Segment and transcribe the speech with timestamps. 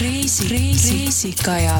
[0.00, 1.74] reisi, reisi, reisikaja.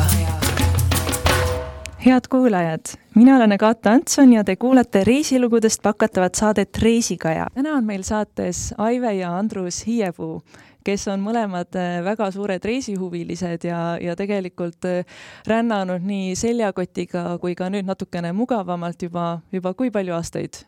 [2.06, 2.80] head kuulajad,
[3.14, 7.46] mina olen Agatha Antson ja te kuulate reisilugudest pakatavat saadet Reisikaja.
[7.54, 10.42] täna on meil saates Aive ja Andrus Hiiepuu,
[10.85, 15.04] kes on mõlemad äh, väga suured reisihuvilised ja, ja tegelikult äh,
[15.46, 20.64] rännanud nii seljakotiga kui ka nüüd natukene mugavamalt juba, juba kui palju aastaid?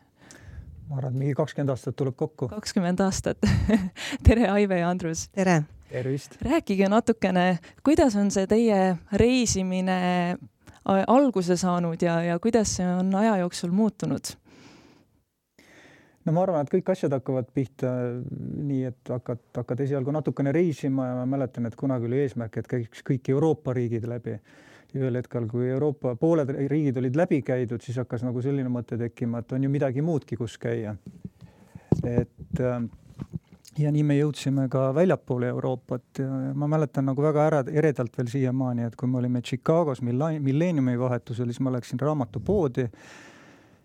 [0.91, 2.49] Ma arvan, et mingi kakskümmend aastat tuleb kokku.
[2.51, 3.39] kakskümmend aastat
[4.27, 5.29] tere, Aive ja Andrus!
[5.31, 5.61] tere!
[5.89, 6.35] tervist!
[6.43, 9.97] rääkige natukene, kuidas on see teie reisimine
[11.07, 14.33] alguse saanud ja, ja kuidas see on aja jooksul muutunud?
[16.25, 17.93] no ma arvan, et kõik asjad hakkavad pihta
[18.27, 22.69] nii, et hakkad, hakkad esialgu natukene reisima ja ma mäletan, et kunagi oli eesmärk, et
[22.69, 24.35] käiks kõik Euroopa riigid läbi.
[24.97, 29.41] Ühel hetkel, kui Euroopa pooled riigid olid läbi käidud, siis hakkas nagu selline mõte tekkima,
[29.41, 30.95] et on ju midagi muudki, kus käia.
[32.03, 32.81] et äh,
[33.79, 36.21] ja nii me jõudsime ka väljapoole Euroopat
[36.55, 41.51] ma mäletan nagu väga ära, eredalt veel siiamaani, et kui me olime Chicagos milleeniumi vahetusel,
[41.51, 42.89] siis ma läksin raamatupoodi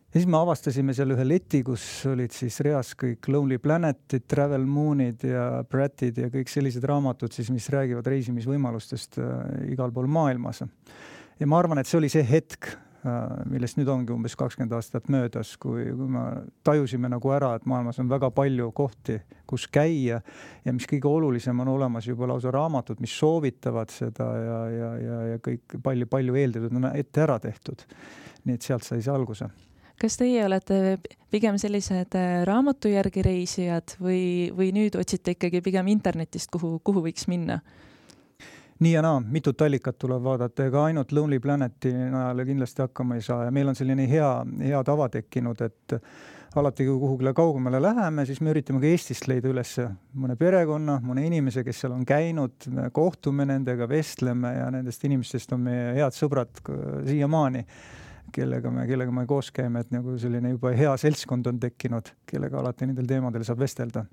[0.07, 4.65] ja siis me avastasime seal ühe leti, kus olid siis reas kõik Lonely Planetid, Travel
[4.71, 9.37] Moonid ja Prattid ja kõik sellised raamatud siis, mis räägivad reisimisvõimalustest äh,
[9.75, 10.65] igal pool maailmas.
[11.41, 15.11] ja ma arvan, et see oli see hetk, Äh, millest nüüd ongi umbes kakskümmend aastat
[15.13, 16.23] möödas, kui, kui me
[16.67, 20.23] tajusime nagu ära, et maailmas on väga palju kohti, kus käia
[20.65, 25.21] ja mis kõige olulisem, on olemas juba lausa raamatud, mis soovitavad seda ja, ja, ja,
[25.33, 27.87] ja kõik palju-palju eeltööd on ette ära tehtud.
[28.47, 29.51] nii et sealt sai see alguse
[30.01, 30.99] kas teie olete
[31.33, 37.05] pigem sellised äh, raamatu järgi reisijad või, või nüüd otsite ikkagi pigem internetist, kuhu, kuhu
[37.09, 37.61] võiks minna?
[38.77, 43.23] nii ja naa, mitut allikat tuleb vaadata, ega ainult Lonely Planeti najal kindlasti hakkama ei
[43.25, 44.31] saa ja meil on selline hea,
[44.61, 45.97] hea tava tekkinud, et
[46.61, 49.75] alati, kui kuhugile kaugemale läheme, siis me üritame ka Eestist leida üles
[50.17, 55.53] mõne perekonna, mõne inimese, kes seal on käinud, me kohtume nendega, vestleme ja nendest inimestest
[55.57, 56.61] on meie head sõbrad
[57.09, 57.65] siiamaani,
[58.35, 62.61] kellega me, kellega me koos käime, et nagu selline juba hea seltskond on tekkinud, kellega
[62.61, 64.07] alati nendel teemadel saab vestelda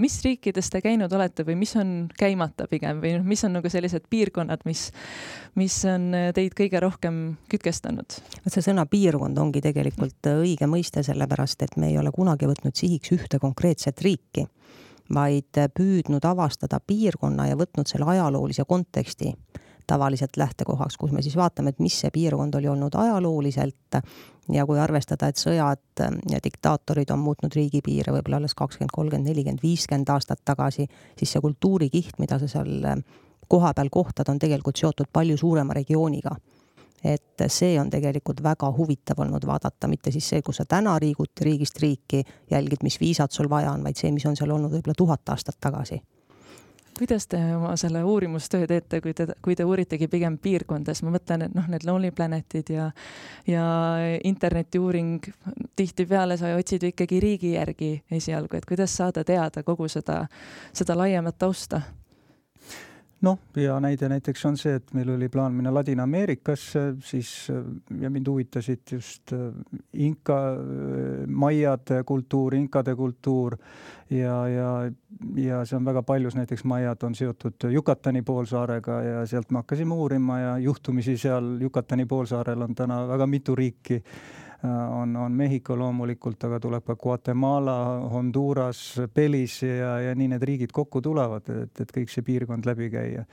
[0.00, 3.70] mis riikides te käinud olete või mis on käimata pigem või noh, mis on nagu
[3.72, 4.88] sellised piirkonnad, mis,
[5.58, 7.20] mis on teid kõige rohkem
[7.52, 8.20] kütkestanud?
[8.44, 12.76] vot see sõna piirkond ongi tegelikult õige mõiste, sellepärast et me ei ole kunagi võtnud
[12.76, 14.46] sihiks ühte konkreetset riiki,
[15.12, 19.34] vaid püüdnud avastada piirkonna ja võtnud selle ajaloolise konteksti
[19.90, 23.98] tavaliselt lähtekohaks, kus me siis vaatame, et mis see piirkond oli olnud ajalooliselt.
[24.50, 29.62] Ja kui arvestada, et sõjad ja diktaatorid on muutnud riigipiire võib-olla alles kakskümmend, kolmkümmend, nelikümmend,
[29.62, 32.88] viiskümmend aastat tagasi, siis see kultuurikiht, mida sa seal
[33.50, 36.34] kohapeal kohtad, on tegelikult seotud palju suurema regiooniga.
[37.04, 41.46] Et see on tegelikult väga huvitav olnud vaadata, mitte siis see, kus sa täna liigud
[41.46, 44.98] riigist riiki, jälgid, mis viisat sul vaja on, vaid see, mis on seal olnud võib-olla
[44.98, 46.02] tuhat aastat tagasi
[47.00, 51.46] kuidas te oma selle uurimustöö teete, kui te, kui te uuritegi pigem piirkondades, ma mõtlen,
[51.46, 52.90] et noh, need Lonely Planetid ja
[53.48, 53.64] ja
[54.24, 55.24] internetiuuring,
[55.76, 60.26] tihtipeale sa otsid ju ikkagi riigi järgi esialgu, et kuidas saada teada kogu seda,
[60.76, 61.80] seda laiemat tausta
[63.24, 67.32] noh, hea näide näiteks on see, et meil oli plaan minna Ladina-Ameerikasse, siis
[68.00, 69.50] ja mind huvitasid just äh,
[69.92, 73.56] inka, äh, maiade kultuur, inkade kultuur
[74.10, 74.72] ja, ja,
[75.36, 79.94] ja see on väga paljus, näiteks maiad on seotud Yucatani poolsaarega ja sealt me hakkasime
[79.94, 84.02] uurima ja juhtumisi seal Yucatani poolsaarel on täna väga mitu riiki
[84.64, 87.76] on, on Mehhiko loomulikult, aga tuleb ka Guatemala,
[88.12, 92.90] Honduras, Belize ja, ja nii need riigid kokku tulevad, et, et kõik see piirkond läbi
[92.92, 93.24] käia.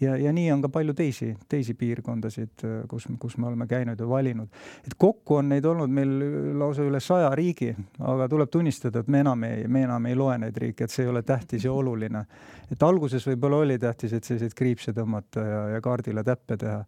[0.00, 4.08] Ja, ja nii on ka palju teisi, teisi piirkondasid, kus, kus me oleme käinud ja
[4.08, 4.48] valinud.
[4.86, 6.12] et kokku on neid olnud meil
[6.58, 10.38] lausa üle saja riigi, aga tuleb tunnistada, et me enam ei, me enam ei loe
[10.38, 12.26] neid riike, et see ei ole tähtis ja oluline.
[12.70, 16.84] et alguses võib-olla oli tähtis, et selliseid kriipse tõmmata ja, ja kaardile täppe teha.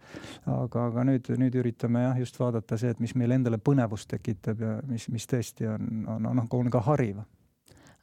[0.59, 4.11] aga, aga nüüd, nüüd üritame jah, just vaadata see, et mis meil endale põnev põnevust
[4.11, 7.23] tekitab ja mis, mis tõesti on, on, on, on ka hariv.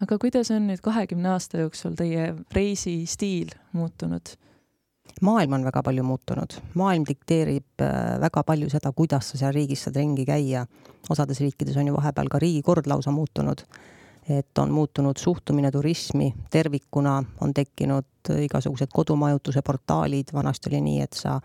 [0.02, 4.35] aga kuidas on nüüd kahekümne aasta jooksul teie reisistiil muutunud?
[5.22, 9.85] Maailm on väga palju muutunud, maailm dikteerib äh, väga palju seda, kuidas sa seal riigis
[9.85, 10.66] saad ringi käia.
[11.09, 13.66] osades riikides on ju vahepeal ka riigikord lausa muutunud,
[14.29, 21.14] et on muutunud suhtumine turismi tervikuna, on tekkinud igasugused kodumajutuse portaalid, vanasti oli nii, et
[21.14, 21.40] sa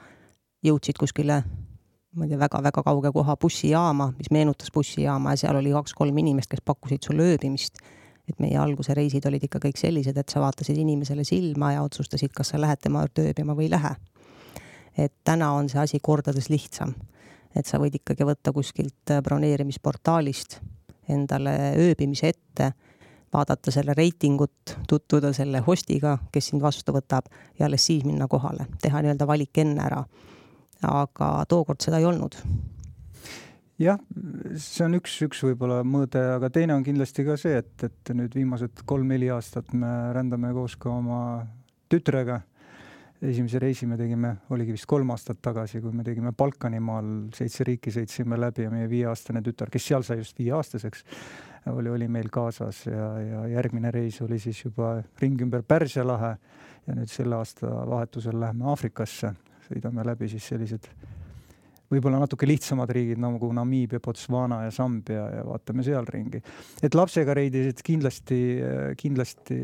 [0.63, 1.43] jõudsid kuskile
[2.19, 6.51] ma ei tea, väga-väga kauge koha bussijaama, mis meenutas bussijaama ja seal oli kaks-kolm inimest,
[6.51, 7.83] kes pakkusid sulle ööbimist.
[8.29, 12.33] Et meie alguse reisid olid ikka kõik sellised, et sa vaatasid inimesele silma ja otsustasid,
[12.37, 13.95] kas sa lähed tema juurde ööbima või ei lähe.
[14.99, 16.95] et täna on see asi kordades lihtsam.
[17.57, 20.61] et sa võid ikkagi võtta kuskilt broneerimisportaalist
[21.09, 22.73] endale ööbimise ette
[23.33, 27.29] vaadata selle reitingut, tutvuda selle hostiga, kes sind vastu võtab
[27.59, 30.05] ja alles siis minna kohale, teha nii-öelda valik enne ära.
[30.83, 32.37] aga tookord seda ei olnud
[33.79, 33.99] jah,
[34.59, 38.35] see on üks, üks võib-olla mõõde, aga teine on kindlasti ka see, et, et nüüd
[38.35, 41.21] viimased kolm-neli aastat me rändame koos ka oma
[41.91, 42.43] tütrega.
[43.19, 47.91] esimese reisi me tegime, oligi vist kolm aastat tagasi, kui me tegime Balkanimaal, seitse riiki
[47.91, 51.05] sõitsime läbi ja meie viieaastane tütar, kes seal sai just viieaastaseks,
[51.75, 56.37] oli, oli meil kaasas ja, ja järgmine reis oli siis juba ring ümber Pärsia lahe
[56.87, 59.35] ja nüüd selle aasta vahetusel läheme Aafrikasse,
[59.67, 60.87] sõidame läbi siis sellised
[61.93, 66.43] võib-olla natuke lihtsamad riigid nagu Namiibia, Botswana ja Sambia ja vaatame seal ringi.
[66.83, 68.39] et lapsega reidisid kindlasti,
[69.01, 69.59] kindlasti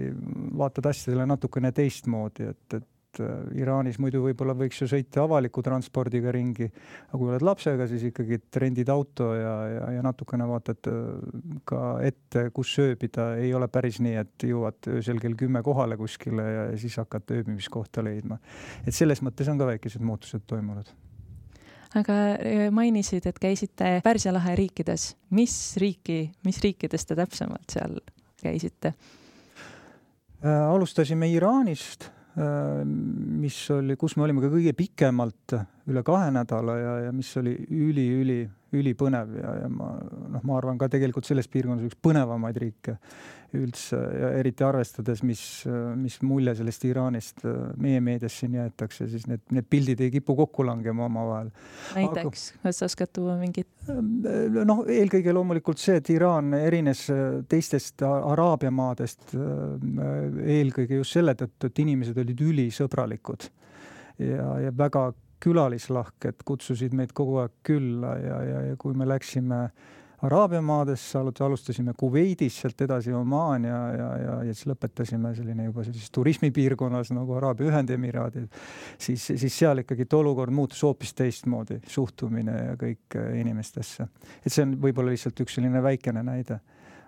[0.57, 6.33] vaatad asjadele natukene teistmoodi, et, et äh, Iraanis muidu võib-olla võiks ju sõita avaliku transpordiga
[6.35, 6.71] ringi,
[7.11, 11.31] aga kui oled lapsega, siis ikkagi rendid auto ja, ja, ja natukene vaatad äh,
[11.69, 16.51] ka ette, kus ööbida, ei ole päris nii, et jõuad öösel kell kümme kohale kuskile
[16.51, 18.41] ja, ja siis hakkad ööbimiskohta leidma.
[18.87, 21.04] et selles mõttes on ka väikesed muutused toimunud
[22.01, 25.15] aga äh, mainisid, et käisite Pärsia lahe riikides.
[25.31, 28.01] mis riiki, mis riikides te täpsemalt seal
[28.43, 28.95] käisite?
[30.45, 32.09] Äh, alustasime Iraanist,
[32.39, 35.57] äh, mis oli, kus me olime ka kõige pikemalt,
[35.89, 38.43] üle kahe nädala ja, ja mis oli üli-üli
[38.75, 42.97] ülipõnev ja, ja ma noh, ma arvan ka tegelikult selles piirkonnas üks põnevamaid riike
[43.59, 45.43] üldse ja eriti arvestades, mis,
[46.01, 47.45] mis mulje sellest Iraanist
[47.81, 51.51] meie meedias siin jäetakse, siis need, need pildid ei kipu kokku langema omavahel.
[51.97, 53.71] näiteks, kas sa oskad tuua mingit?
[54.65, 57.07] noh, eelkõige loomulikult see, et Iraan erines
[57.51, 63.49] teistest Araabia maadest eelkõige just selle tõttu, et inimesed olid ülisõbralikud
[64.19, 65.11] ja, ja väga
[65.45, 69.67] külalislahked, kutsusid meid kogu aeg külla ja, ja, ja kui me läksime
[70.25, 75.85] Araabia maadesse, alustasime Kuveidis, sealt edasi Omaan ja, ja, ja, ja siis lõpetasime selline juba
[75.85, 78.49] sellises turismipiirkonnas nagu Araabia Ühendemiraadid,
[78.99, 84.09] siis, siis seal ikkagi olukord muutus hoopis teistmoodi, suhtumine ja kõik inimestesse.
[84.45, 86.61] et see on võib-olla lihtsalt üks selline väikene näide.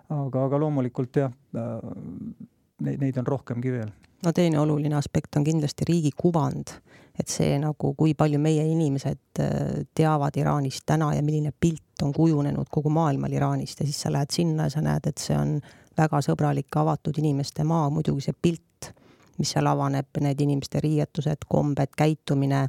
[0.09, 3.89] aga, aga loomulikult jah, neid, neid on rohkemgi veel
[4.25, 6.77] no teine oluline aspekt on kindlasti riigi kuvand,
[7.19, 12.13] et see nagu, kui palju meie inimesed äh, teavad Iraanist täna ja milline pilt on
[12.13, 13.81] kujunenud kogu maailmal Iraanist.
[13.81, 15.57] Ja siis sa lähed sinna ja sa näed, et see on
[15.97, 18.91] väga sõbralik, avatud inimeste maa, muidugi see pilt,
[19.41, 22.67] mis seal avaneb, need inimeste riietused, kombed, käitumine,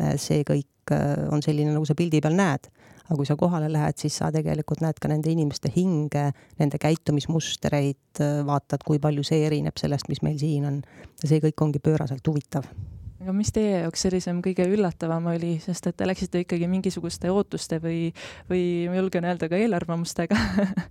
[0.00, 2.68] äh, see kõik äh, on selline, nagu sa pildi peal näed.
[3.06, 6.24] Aga kui sa kohale lähed, siis sa tegelikult näed ka nende inimeste hinge,
[6.58, 10.82] nende käitumismustreid, vaatad, kui palju see erineb sellest, mis meil siin on.
[11.22, 12.66] ja see kõik ongi pööraselt huvitav
[13.26, 17.80] aga mis teie jaoks sellisem kõige üllatavam oli, sest et te läksite ikkagi mingisuguste ootuste
[17.82, 18.12] või,
[18.50, 20.38] või ma julgen öelda ka eelarvamustega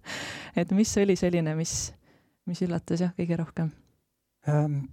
[0.59, 1.93] et mis oli selline, mis,
[2.49, 3.71] mis üllatas jah, kõige rohkem
[4.51, 4.83] ähm,?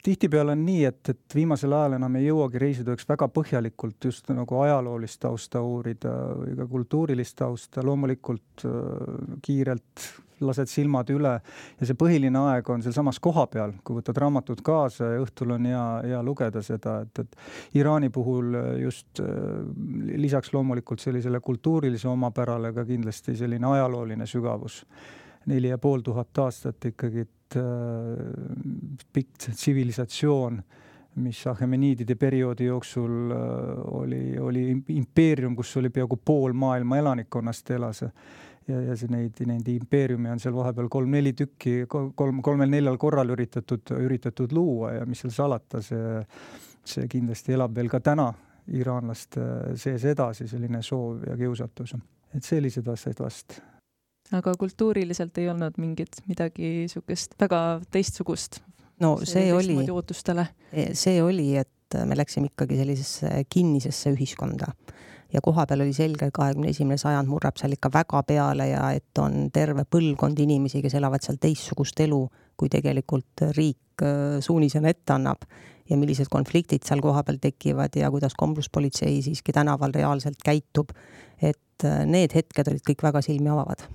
[0.00, 4.62] tihtipeale on nii, et, et viimasel ajal enam ei jõuagi reisitööks väga põhjalikult just nagu
[4.62, 6.14] ajaloolist tausta uurida
[6.56, 10.06] ka kultuurilist tausta, loomulikult äh, kiirelt
[10.40, 15.22] lased silmad üle ja see põhiline aeg on sealsamas kohapeal, kui võtad raamatud kaasa ja
[15.24, 19.32] õhtul on hea, hea lugeda seda, et, et Iraani puhul just äh,
[20.16, 24.84] lisaks loomulikult sellisele kultuurilise omapärale ka kindlasti selline ajalooline sügavus.
[25.46, 27.24] neli ja pool tuhat aastat ikkagi
[27.56, 30.60] Äh, pikk tsivilisatsioon,
[31.24, 33.40] mis Ahemeniidide perioodi jooksul äh,
[33.98, 34.62] oli, oli
[34.94, 38.04] impeerium, kus oli peaaegu pool maailma elanikkonnast elas
[38.70, 43.94] ja, ja see neid, neid impeeriume on seal vahepeal kolm-neli tükki, kolm, kolmel-neljal korral üritatud,
[43.98, 46.20] üritatud luua ja mis seal salata, see,
[46.86, 48.30] see kindlasti elab veel ka täna
[48.76, 49.42] iraanlaste
[49.80, 51.96] sees edasi, selline soov ja kiusatus.
[52.34, 53.60] et sellised asjad vast
[54.36, 58.60] aga kultuuriliselt ei olnud mingit midagi niisugust väga teistsugust?
[59.00, 60.46] no see, see oli, ootustele?
[60.92, 64.70] see oli, et me läksime ikkagi sellisesse kinnisesse ühiskonda
[65.32, 69.18] ja kohapeal oli selge, et kahekümne esimene sajand murrab seal ikka väga peale ja et
[69.22, 72.20] on terve põlvkond inimesi, kes elavad seal teistsugust elu,
[72.58, 75.46] kui tegelikult riik äh, suunisena ette annab
[75.90, 80.94] ja millised konfliktid seal kohapeal tekivad ja kuidas kombluspolitsei siiski tänaval reaalselt käitub.
[81.42, 83.86] et äh, need hetked olid kõik väga silmi avavad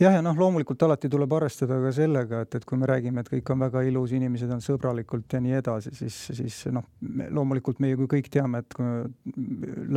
[0.00, 3.32] jah, ja noh, loomulikult alati tuleb arvestada ka sellega, et, et kui me räägime, et
[3.32, 6.86] kõik on väga ilus, inimesed on sõbralikult ja nii edasi, siis, siis noh,
[7.30, 8.78] loomulikult meie kui kõik teame, et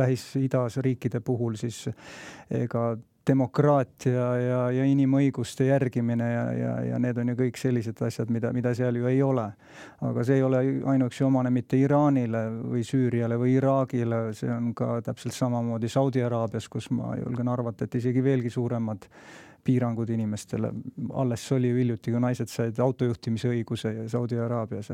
[0.00, 1.86] Lähis-Idas riikide puhul siis
[2.50, 2.92] ega
[3.30, 8.52] demokraatia ja, ja inimõiguste järgimine ja, ja, ja need on ju kõik sellised asjad, mida,
[8.56, 9.46] mida seal ju ei ole.
[10.08, 10.62] aga see ei ole
[10.94, 16.68] ainuüksi omane mitte Iraanile või Süüriale või Iraagile, see on ka täpselt samamoodi Saudi Araabias,
[16.68, 19.06] kus ma julgen arvata, et isegi veelgi suuremad
[19.64, 20.70] piirangud inimestele,
[21.20, 24.92] alles oli ju hiljuti, kui naised said autojuhtimise õiguse Saudi Araabias.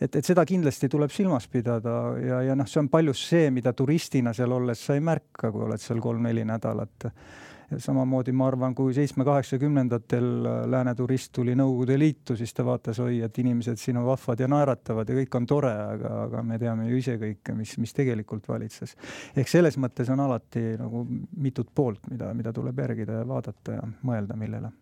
[0.00, 3.72] et, et seda kindlasti tuleb silmas pidada ja, ja noh, see on paljus see, mida
[3.76, 7.10] turistina seal olles sa ei märka, kui oled seal kolm-neli nädalat
[7.78, 13.20] samamoodi ma arvan, kui seitsme-kaheksakümnendatel äh, lääne turist tuli Nõukogude Liitu, siis ta vaatas, oi,
[13.26, 16.88] et inimesed siin on vahvad ja naeratavad ja kõik on tore, aga, aga me teame
[16.90, 18.96] ju ise kõike, mis, mis tegelikult valitses.
[19.36, 21.06] ehk selles mõttes on alati nagu
[21.36, 24.72] mitut poolt, mida, mida tuleb järgida ja vaadata ja mõelda, millele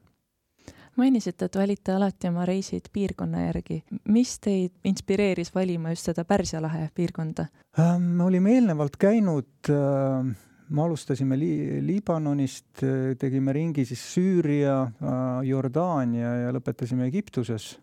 [0.97, 3.83] mainisite, et valite alati oma reisid piirkonna järgi.
[4.09, 7.47] mis teid inspireeris valima just seda Pärsia lahe piirkonda?
[7.79, 10.35] Äh, me olime eelnevalt käinud äh,
[10.69, 11.53] me alustasime Li
[11.85, 12.85] Liibanonist,
[13.21, 14.79] tegime ringi siis Süüria,
[15.45, 17.75] Jordaania ja lõpetasime Egiptuses.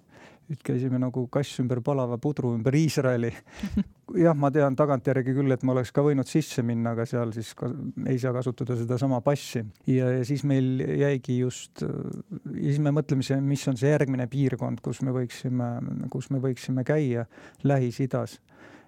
[0.51, 3.29] nüüd käisime nagu kass ümber palava pudru ümber Iisraeli.
[4.25, 7.53] jah, ma tean tagantjärgi küll, et ma oleks ka võinud sisse minna, aga seal siis
[7.55, 7.69] ka
[8.03, 13.39] ei saa kasutada sedasama passi ja, ja siis meil jäigi just, ja siis me mõtlemise,
[13.45, 15.69] mis on see järgmine piirkond, kus me võiksime,
[16.11, 17.29] kus me võiksime käia
[17.63, 18.41] Lähis-Idas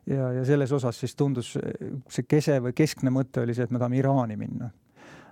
[0.10, 3.82] ja, ja selles osas siis tundus see kese või keskne mõte oli see, et me
[3.82, 4.70] tahame Iraani minna.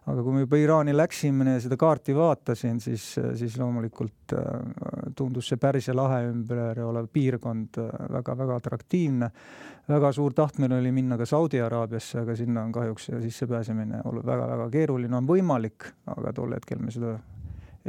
[0.01, 3.03] aga kui me juba Iraani läksime ja seda kaarti vaatasin, siis,
[3.37, 7.77] siis loomulikult äh, tundus see Pärsia lahe ümber olev piirkond
[8.09, 9.31] väga-väga äh, atraktiivne.
[9.89, 15.15] väga suur tahtmine oli minna ka Saudi Araabiasse, aga sinna on kahjuks sissepääsemine väga-väga keeruline,
[15.17, 17.17] on võimalik, aga tol hetkel me seda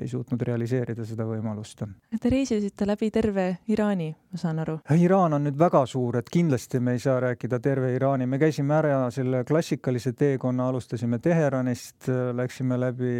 [0.00, 1.84] ei suutnud realiseerida seda võimalust.
[2.20, 4.78] Te reisisite läbi terve Iraani, ma saan aru?
[4.96, 8.76] Iraan on nüüd väga suur, et kindlasti me ei saa rääkida terve Iraani, me käisime
[8.78, 13.12] ära selle klassikalise teekonna, alustasime Teheranist, läksime läbi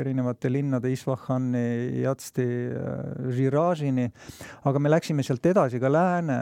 [0.00, 1.66] erinevate linnade Isfahani,
[2.02, 2.48] Jatsti,
[3.36, 4.08] Žiražini,
[4.66, 6.40] aga me läksime sealt edasi ka lääne,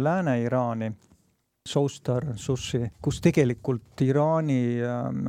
[0.00, 0.92] Lääne-Iraani
[1.68, 5.26] Soustar Sushi, kus tegelikult Iraani ähm,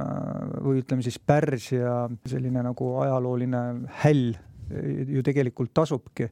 [0.64, 3.64] või ütleme siis Pärsia selline nagu ajalooline
[4.06, 4.32] häll
[5.12, 6.30] ju tegelikult tasubki.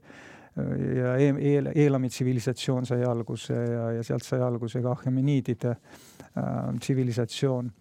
[0.59, 6.79] ja e e Eelami tsivilisatsioon sai alguse ja, ja sealt sai alguse ka Ahemeniidide äh,
[6.79, 7.71] tsivilisatsioon.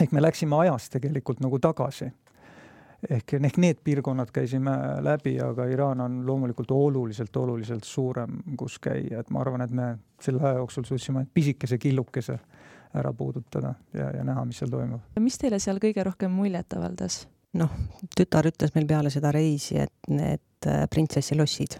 [0.00, 2.10] ehk me läksime ajas tegelikult nagu tagasi
[3.10, 9.20] ehk, ehk need piirkonnad käisime läbi, aga Iraan on loomulikult oluliselt, oluliselt suurem, kus käia,
[9.20, 9.90] et ma arvan, et me
[10.22, 12.38] selle aja jooksul suutsime pisikese killukese
[12.94, 15.02] ära puudutada ja, ja näha, mis seal toimub.
[15.20, 17.24] mis teile seal kõige rohkem muljet avaldas?
[17.54, 17.70] noh,
[18.16, 21.78] tütar ütles meil peale seda reisi, et need äh, printsessi lossid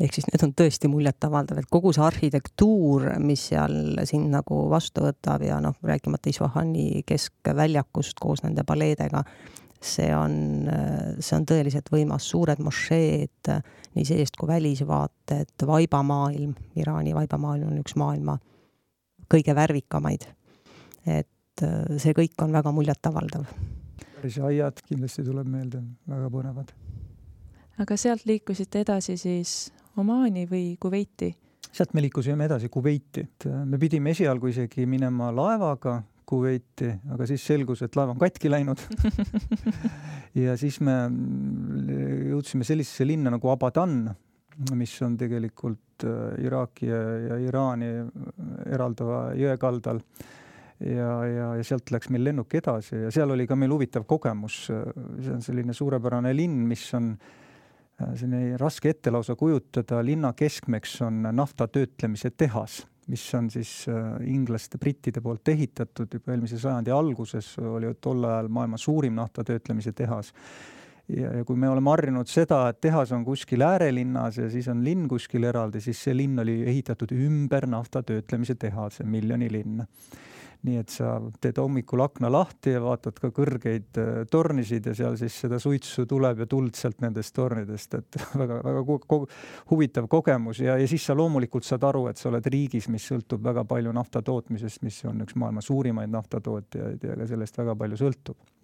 [0.00, 5.06] ehk siis need on tõesti muljetavaldav, et kogu see arhitektuur, mis seal sind nagu vastu
[5.06, 9.24] võtab ja noh, rääkimata Isfahani keskväljakust koos nende paleedega,
[9.82, 10.66] see on,
[11.20, 13.52] see on tõeliselt võimas, suured mošeed,
[13.96, 18.38] nii seest kui välisvaated, vaibamaailm, Iraani vaibamaailm on üks maailma
[19.32, 20.26] kõige värvikamaid.
[21.06, 23.46] et äh, see kõik on väga muljetavaldav.
[24.16, 26.72] päris aiad kindlasti tuleb meelde, väga põnevad.
[27.78, 31.34] aga sealt liikusite edasi siis Omaani või Kuveiti?
[31.72, 37.26] sealt me liikusime edasi Kuveiti, et äh, me pidime esialgu isegi minema laevaga Kuveiti, aga
[37.28, 38.80] siis selgus, et laev on katki läinud
[40.44, 40.96] ja siis me
[42.32, 44.08] jõudsime sellisesse linna nagu Abadan,
[44.74, 47.90] mis on tegelikult äh, Iraaki ja, ja Iraani
[48.74, 50.02] eraldava jõe kaldal.
[50.80, 54.64] ja, ja, ja sealt läks meil lennuk edasi ja seal oli ka meil huvitav kogemus.
[54.66, 61.00] see on selline suurepärane linn, mis on äh, selline raske ette lausa kujutada, linna keskmeks
[61.06, 66.94] on nafta töötlemise tehas mis on siis äh, inglaste, brittide poolt ehitatud juba eelmise sajandi
[66.94, 70.32] alguses, oli tol ajal maailma suurim naftatöötlemise tehas.
[71.08, 74.82] ja, ja kui me oleme harjunud seda, et tehas on kuskil äärelinnas ja siis on
[74.84, 79.84] linn kuskil eraldi, siis see linn oli ehitatud ümber naftatöötlemise tehase, miljonilinn
[80.66, 85.18] nii et sa teed hommikul akna lahti ja vaatad ka kõrgeid äh, tornisid ja seal
[85.20, 89.20] siis seda suitsu tuleb ja tuld sealt nendest tornidest, et väga-väga ko
[89.70, 90.60] huvitav kogemus.
[90.64, 93.94] Ja, ja siis sa loomulikult saad aru, et sa oled riigis, mis sõltub väga palju
[93.96, 98.55] nafta tootmisest, mis on üks maailma suurimaid naftatootjaid ja ka sellest väga palju sõltub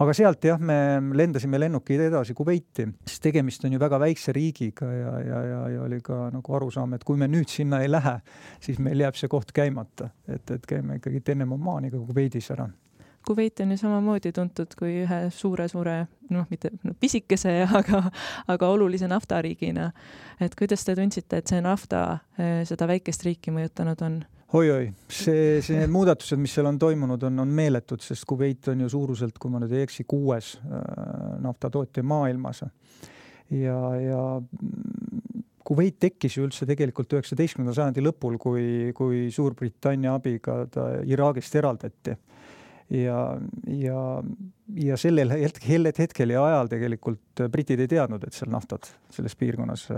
[0.00, 4.90] aga sealt jah, me lendasime lennukiga edasi Kuveiti, sest tegemist on ju väga väikse riigiga
[4.92, 8.18] ja, ja, ja, ja oli ka nagu arusaam, et kui me nüüd sinna ei lähe,
[8.62, 12.68] siis meil jääb see koht käimata, et, et käime ikkagi enne Omaaniga Kuveidis ära
[13.26, 15.96] Kuveit on ju samamoodi tuntud kui ühe suure-suure,
[16.32, 18.02] noh, mitte no, pisikese, aga,
[18.48, 19.90] aga olulise naftariigina.
[20.40, 22.18] et kuidas te tundsite, et see nafta
[22.64, 24.22] seda väikest riiki mõjutanud on?
[24.52, 28.82] Oi-oi, see, see, need muudatused, mis seal on toimunud, on, on meeletud, sest Kuveit on
[28.84, 30.80] ju suuruselt, kui ma nüüd ei eksi, kuues äh,
[31.44, 32.64] naftatootja maailmas.
[33.54, 34.24] ja, ja
[35.70, 38.64] Kuveit tekkis ju üldse tegelikult üheksateistkümnenda sajandi lõpul, kui,
[38.96, 42.16] kui Suurbritannia abiga ta Iraagist eraldati.
[42.90, 43.20] ja,
[43.70, 44.00] ja
[44.76, 49.88] ja sellel hetkel, hetkel ja ajal tegelikult britid ei teadnud, et seal naftat selles piirkonnas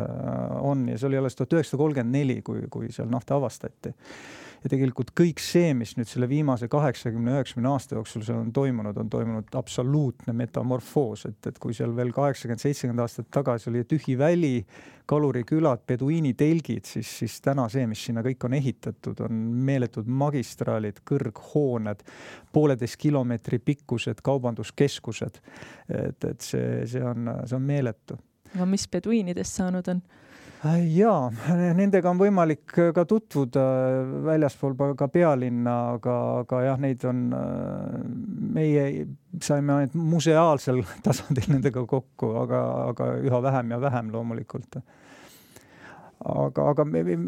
[0.60, 3.92] on ja see oli alles tuhat üheksasada kolmkümmend neli, kui, kui seal nafta avastati
[4.62, 8.97] ja tegelikult kõik see, mis nüüd selle viimase kaheksakümne, üheksakümne aasta jooksul seal on toimunud,
[8.99, 14.16] on toimunud absoluutne metamorfoos, et, et kui seal veel kaheksakümmend, seitsekümmend aastat tagasi oli tühi
[14.19, 14.54] väli,
[15.11, 22.04] kalurikülad, peduiinitelgid, siis, siis täna see, mis sinna kõik on ehitatud, on meeletud magistraalid, kõrghooned,
[22.54, 25.40] pooleteist kilomeetri pikkused kaubanduskeskused.
[25.88, 28.19] et, et see, see on, see on meeletu.
[28.54, 30.02] aga mis peduiinidest saanud on?
[30.62, 31.31] Jaa,
[31.81, 33.64] nendega on võimalik ka tutvuda
[34.28, 37.23] väljaspool ka pealinna, aga, aga jah, neid on,
[38.54, 39.07] meie
[39.42, 44.83] saime ainult museaalsel tasandil nendega kokku, aga, aga üha vähem ja vähem loomulikult
[46.24, 46.86] aga, aga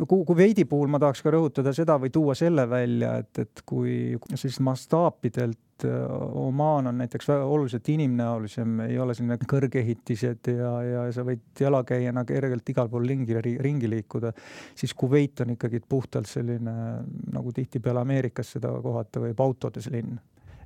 [0.08, 4.62] Kuveidi puhul ma tahaks ka rõhutada seda või tuua selle välja, et, et kui sellist
[4.64, 6.04] mastaapidelt äh,
[6.44, 12.26] Omaan on näiteks väga oluliselt inimnäolisem, ei ole selline kõrgehitised ja, ja sa võid jalakäijana
[12.28, 14.34] kergelt igal pool ringi, ringi liikuda,
[14.78, 16.76] siis Kuveit on ikkagi puhtalt selline,
[17.34, 20.18] nagu tihtipeale Ameerikas seda kohata võib autodes linn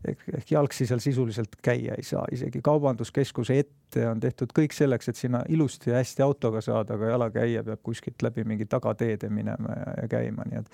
[0.04, 5.10] ehk, ehk jalgsi seal sisuliselt käia ei saa, isegi kaubanduskeskuse ette on tehtud kõik selleks,
[5.10, 9.76] et sinna ilusti ja hästi autoga saada, aga jalakäija peab kuskilt läbi mingi tagateede minema
[9.80, 10.72] ja, ja käima, nii et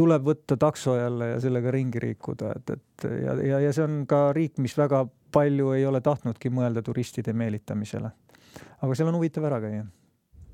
[0.00, 4.02] tuleb võtta takso jälle ja sellega ringi liikuda, et, et ja, ja, ja see on
[4.10, 5.04] ka riik, mis väga
[5.34, 8.10] palju ei ole tahtnudki mõelda turistide meelitamisele.
[8.80, 9.88] aga seal on huvitav ära käia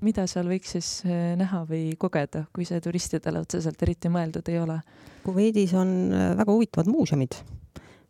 [0.04, 4.58] mida seal võiks siis eh, näha või kogeda, kui see turistidele otseselt eriti mõeldud ei
[4.60, 4.80] ole?
[5.24, 7.38] Kuveidis on eh, väga huvitavad muuseumid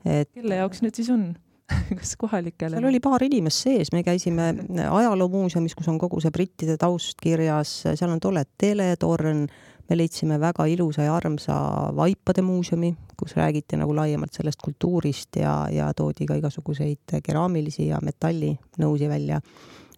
[0.07, 1.29] et kelle jaoks need siis on?
[1.99, 2.77] kas kohalikele?
[2.77, 4.53] seal oli paar inimest sees, me käisime
[4.87, 9.47] ajaloomuuseumis, kus on kogu see brittide taust kirjas, seal on tore teletorn,
[9.87, 11.57] me leidsime väga ilusa ja armsa
[11.97, 18.01] vaipade muuseumi, kus räägiti nagu laiemalt sellest kultuurist ja, ja toodi ka igasuguseid keraamilisi ja
[18.03, 19.41] metallinõusi välja.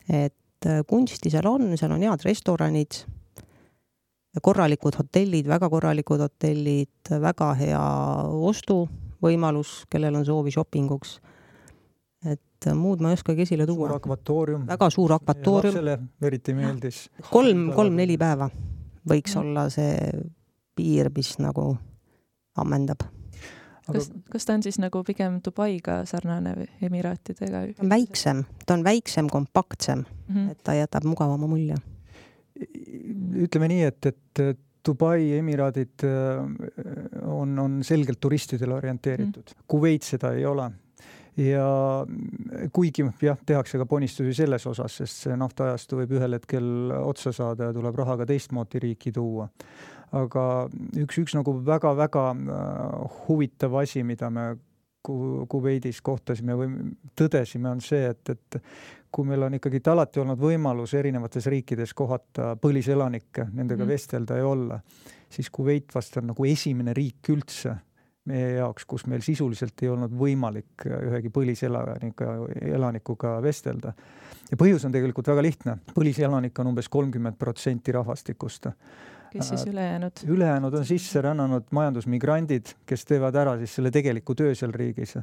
[0.08, 3.02] et kunsti seal on, seal on head restoranid,
[4.42, 7.84] korralikud hotellid, väga korralikud hotellid, väga hea
[8.48, 8.82] ostu
[9.22, 11.18] võimalus, kellel on soovi shoppinguks.
[12.26, 13.88] et muud ma ei oskagi esile tuua.
[13.88, 14.66] suur akvatoorium.
[14.66, 15.74] väga suur akvatoorium.
[15.74, 17.10] lapsele eriti meeldis.
[17.30, 18.50] kolm, kolm-neli päeva
[19.08, 19.40] võiks ja.
[19.40, 20.10] olla see
[20.76, 21.76] piir, mis nagu
[22.58, 23.06] ammendab
[23.92, 27.62] kas, kas ta on siis nagu pigem Dubaiga sarnane või Emiraatidega?
[27.88, 30.50] väiksem, ta on väiksem, kompaktsem mm, -hmm.
[30.52, 31.76] et ta jätab mugavama mulje.
[33.38, 34.42] ütleme nii, et, et
[34.88, 36.42] Dubai, Emiraadid äh,
[37.28, 40.70] on, on selgelt turistidele orienteeritud mm., Kuveit seda ei ole
[41.38, 41.66] ja
[42.74, 47.68] kuigi jah, tehakse ka ponistusi selles osas, sest see naftaajastu võib ühel hetkel otsa saada
[47.68, 49.48] ja tuleb raha ka teistmoodi riiki tuua.
[50.18, 50.42] aga
[50.96, 54.54] üks, üks nagu väga-väga äh, huvitav asi, mida me
[55.48, 56.72] Kuveidis kohtasime või
[57.16, 58.58] tõdesime, on see, et, et
[59.12, 63.88] kui meil on ikkagi alati olnud võimalus erinevates riikides kohata põliselanikke, nendega mm.
[63.88, 64.80] vestelda ja olla,
[65.30, 67.74] siis Kuveit vast on nagu esimene riik üldse
[68.28, 72.34] meie jaoks, kus meil sisuliselt ei olnud võimalik ühegi põliselanikuga,
[72.76, 73.94] elanikuga vestelda.
[74.50, 78.68] ja põhjus on tegelikult väga lihtne, põliselanikke on umbes kolmkümmend protsenti rahvastikust
[79.32, 80.22] kes siis ülejäänud?
[80.28, 85.16] ülejäänud on sisse rännanud majandusmigrandid, kes teevad ära siis selle tegeliku töö seal riigis.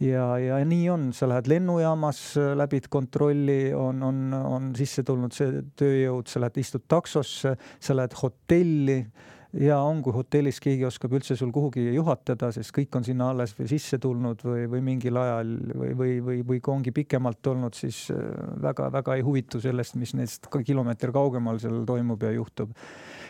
[0.00, 2.22] ja, ja nii on, sa lähed lennujaamas,
[2.58, 8.16] läbid kontrolli, on, on, on sisse tulnud see tööjõud, sa lähed, istud taksosse, sa lähed
[8.22, 9.02] hotelli
[9.58, 13.54] ja on, kui hotellis keegi oskab üldse sul kuhugi juhatada, sest kõik on sinna alles
[13.58, 17.74] või sisse tulnud või, või mingil ajal või, või, või, või kui ongi pikemalt olnud,
[17.78, 18.04] siis
[18.62, 22.76] väga-väga ei huvitu sellest, mis neist kilomeeter kaugemal seal toimub ja juhtub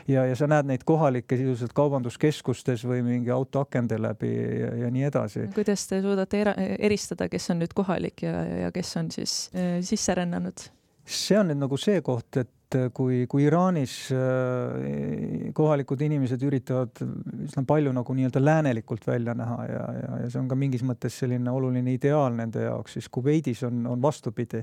[0.08, 4.92] ja, ja sa näed neid kohalikke sisuliselt kaubanduskeskustes või mingi auto akende läbi ja, ja
[4.92, 5.48] nii edasi.
[5.54, 9.78] kuidas te suudate era-, eristada, kes on nüüd kohalik ja, ja kes on siis äh,
[9.86, 10.70] sisse rännanud?
[11.10, 17.02] see on nüüd nagu see koht, et kui, kui Iraanis äh, kohalikud inimesed üritavad
[17.46, 21.18] üsna palju nagu nii-öelda läänelikult välja näha ja, ja, ja see on ka mingis mõttes
[21.22, 24.62] selline oluline ideaal nende jaoks, siis Kuveidis on, on vastupidi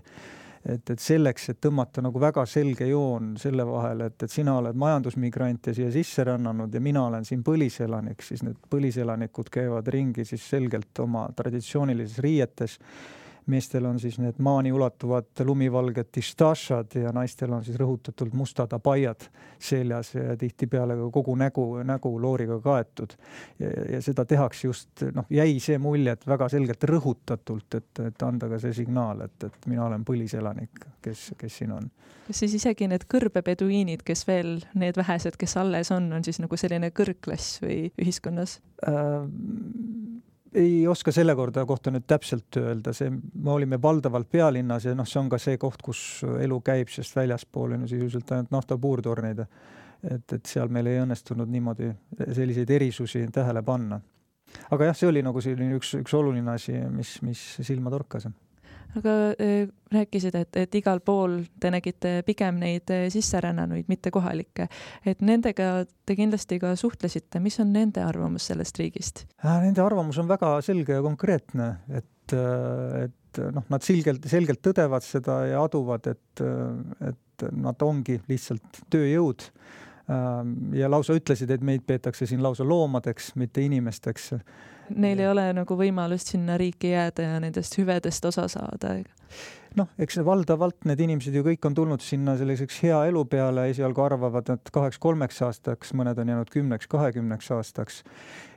[0.66, 4.78] et, et selleks, et tõmmata nagu väga selge joon selle vahele, et, et sina oled
[4.80, 10.26] majandusmigrant ja siia sisse rännanud ja mina olen siin põliselanik, siis need põliselanikud käivad ringi
[10.26, 12.80] siis selgelt oma traditsioonilises riietes
[13.48, 19.28] meestel on siis need maani ulatuvad lumivalged distašad ja naistel on siis rõhutatult mustad abaiad
[19.60, 23.16] seljas ja tihtipeale ka kogu nägu, nägu looriga kaetud.
[23.60, 28.50] ja, seda tehakse just, noh, jäi see mulje, et väga selgelt rõhutatult, et, et anda
[28.52, 31.90] ka see signaal, et, et mina olen põliselanik, kes, kes siin on.
[32.32, 36.92] siis isegi need kõrbepeduiinid, kes veel, need vähesed, kes alles on, on siis nagu selline
[36.92, 39.24] kõrgklass või ühiskonnas äh,?
[40.54, 45.08] Ei oska selle korda kohta nüüd täpselt öelda, see, me olime valdavalt pealinnas ja noh,
[45.08, 46.02] see on ka see koht, kus
[46.42, 49.46] elu käib, sest väljaspool on ju sisuliselt ainult naftapuurtornid.
[50.04, 54.02] et, et seal meil ei õnnestunud niimoodi selliseid erisusi tähele panna.
[54.72, 58.30] aga jah, see oli nagu selline üks, üks oluline asi, mis, mis silma torkas
[58.96, 64.68] aga äh, rääkisid, et, et igal pool te nägite pigem neid äh, sisserännanuid, mitte kohalikke.
[65.06, 69.60] et nendega te kindlasti ka suhtlesite, mis on nende arvamus sellest riigist äh,?
[69.68, 75.06] Nende arvamus on väga selge ja konkreetne, et, äh, et noh, nad selgelt, selgelt tõdevad
[75.06, 76.46] seda ja aduvad, et,
[77.06, 79.44] et nad ongi lihtsalt tööjõud
[80.10, 84.32] ähm, ja lausa ütlesid, et meid peetakse siin lausa loomadeks, mitte inimesteks
[84.96, 88.96] neil ei ole nagu võimalust sinna riiki jääda ja nendest hüvedest osa saada.
[89.76, 94.02] noh, eks valdavalt need inimesed ju kõik on tulnud sinna selliseks hea elu peale, esialgu
[94.02, 98.04] arvavad nad kaheks-kolmeks aastaks, mõned on jäänud kümneks-kahekümneks aastaks.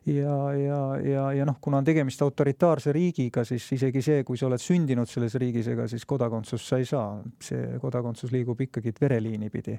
[0.07, 4.47] ja, ja, ja, ja noh, kuna on tegemist autoritaarse riigiga, siis isegi see, kui sa
[4.47, 9.51] oled sündinud selles riigis, ega siis kodakondsust sa ei saa, see kodakondsus liigub ikkagi vereliini
[9.51, 9.79] pidi.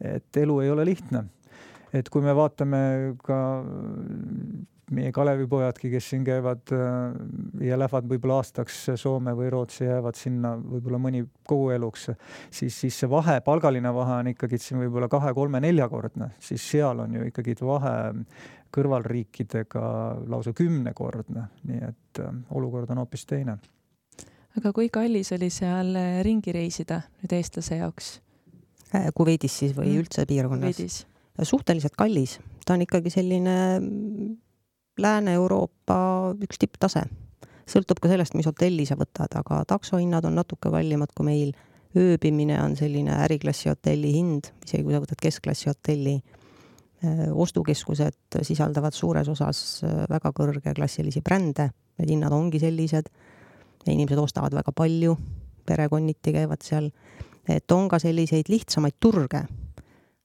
[0.00, 1.24] et elu ei ole lihtne
[1.92, 2.82] et kui me vaatame
[3.24, 3.38] ka
[4.94, 6.84] meie Kalevipojadki, kes siin käivad äh,
[7.66, 12.08] ja lähevad võib-olla aastaks Soome või Rootsi, jäävad sinna võib-olla mõni kogu eluks,
[12.50, 17.28] siis, siis see vahe, palgaline vahe on ikkagi siin võib-olla kahe-kolme-neljakordne, siis seal on ju
[17.30, 17.94] ikkagi vahe
[18.74, 19.84] kõrvalriikidega
[20.30, 23.60] lausa kümnekordne, nii et äh, olukord on hoopis teine.
[24.58, 25.94] aga kui kallis oli seal
[26.26, 28.18] ringi reisida nüüd eestlase jaoks?
[29.14, 29.98] Kuveidis siis või mm.
[30.02, 31.04] üldse piirkonnas?
[31.46, 33.54] suhteliselt kallis, ta on ikkagi selline
[35.00, 35.96] Lääne-Euroopa
[36.44, 37.04] üks tipptase.
[37.70, 41.52] sõltub ka sellest, mis hotelli sa võtad, aga taksohinnad on natuke kallimad kui meil.
[41.96, 46.20] ööbimine on selline äriklassi hotelli hind, isegi kui sa võtad keskklassi hotelli.
[47.02, 53.08] Äh, ostukeskused sisaldavad suures osas äh, väga kõrgeklassilisi brände, need hinnad ongi sellised.
[53.86, 55.16] inimesed ostavad väga palju,
[55.66, 56.90] perekonniti käivad seal,
[57.48, 59.46] et on ka selliseid lihtsamaid turge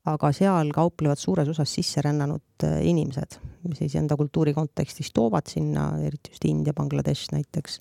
[0.06, 5.90] aga seal kauplevad suures osas sisserännanud äh, inimesed, mis siis enda kultuuri kontekstis toovad sinna,
[6.06, 7.80] eriti just India, Bangladesh näiteks.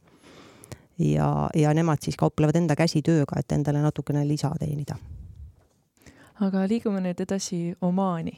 [0.98, 4.96] ja, ja nemad siis kauplevad enda käsitööga, et endale natukene lisa teenida.
[6.40, 8.36] aga liigume nüüd edasi Omaani.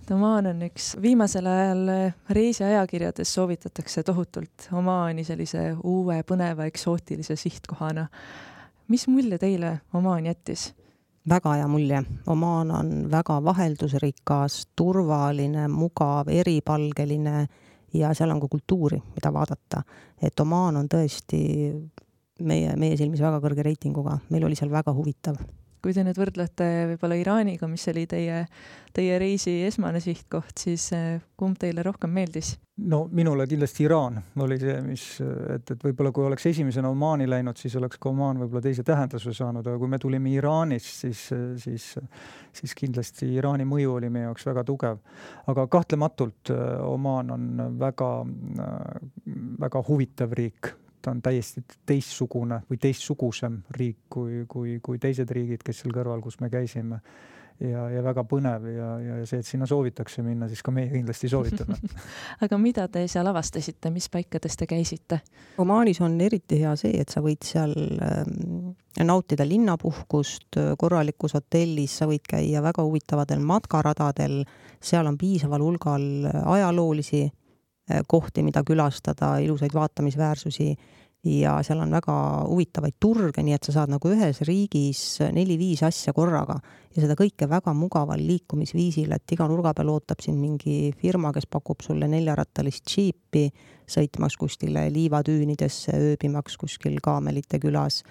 [0.00, 7.36] et Omaan on üks, viimasel ajal äh, reisiajakirjades soovitatakse tohutult Omaani sellise uue, põneva, eksootilise
[7.36, 8.08] sihtkohana.
[8.88, 10.74] mis mulje teile Omaan jättis?
[11.28, 12.02] Väga hea mulje.
[12.26, 17.46] Omaan on väga vaheldusrikas, turvaline, mugav, eripalgeline
[17.94, 19.82] ja seal on ka kultuuri, mida vaadata.
[20.22, 21.42] et Omaan on tõesti
[22.40, 25.36] meie, meie silmis väga kõrge reitinguga, meil oli seal väga huvitav
[25.86, 28.40] kui te nüüd võrdlete võib-olla Iraaniga, mis oli teie,
[28.94, 32.56] teie reisi esmane sihtkoht, siis eh, kumb teile rohkem meeldis?
[32.90, 35.04] no minule kindlasti Iraan oli see, mis,
[35.54, 39.32] et, et võib-olla kui oleks esimesena Omaani läinud, siis oleks ka Omaan võib-olla teise tähenduse
[39.36, 41.22] saanud, aga kui me tulime Iraanist, siis,
[41.62, 41.86] siis,
[42.60, 44.98] siis kindlasti Iraani mõju oli meie jaoks väga tugev.
[45.46, 47.46] aga kahtlematult eh, Omaan on
[47.78, 48.10] väga,
[49.62, 50.74] väga huvitav riik
[51.06, 56.18] ta on täiesti teistsugune või teistsugusem riik kui, kui, kui teised riigid, kes seal kõrval,
[56.24, 56.98] kus me käisime.
[57.62, 61.30] ja, ja väga põnev ja, ja see, et sinna soovitakse minna, siis ka meie kindlasti
[61.32, 61.78] soovitame
[62.44, 65.20] aga mida te seal avastasite, mis paikades te käisite?
[65.62, 67.72] Omaanis on eriti hea see, et sa võid seal
[68.04, 74.42] ähm, nautida linnapuhkust korralikus hotellis, sa võid käia väga huvitavatel matkaradadel,
[74.82, 76.10] seal on piisaval hulgal
[76.42, 77.34] ajaloolisi äh,
[78.08, 80.72] kohti, mida külastada, ilusaid vaatamisväärsusi
[81.26, 82.14] ja seal on väga
[82.46, 85.02] huvitavaid turge, nii et sa saad nagu ühes riigis
[85.34, 86.58] neli-viis asja korraga
[86.94, 91.48] ja seda kõike väga mugaval liikumisviisil, et iga nurga peal ootab sind mingi firma, kes
[91.50, 93.46] pakub sulle neljarattalist džiipi,
[93.90, 98.02] sõitmaks kuskile liivatüünidesse, ööbimaks kuskil Kaamelite külas.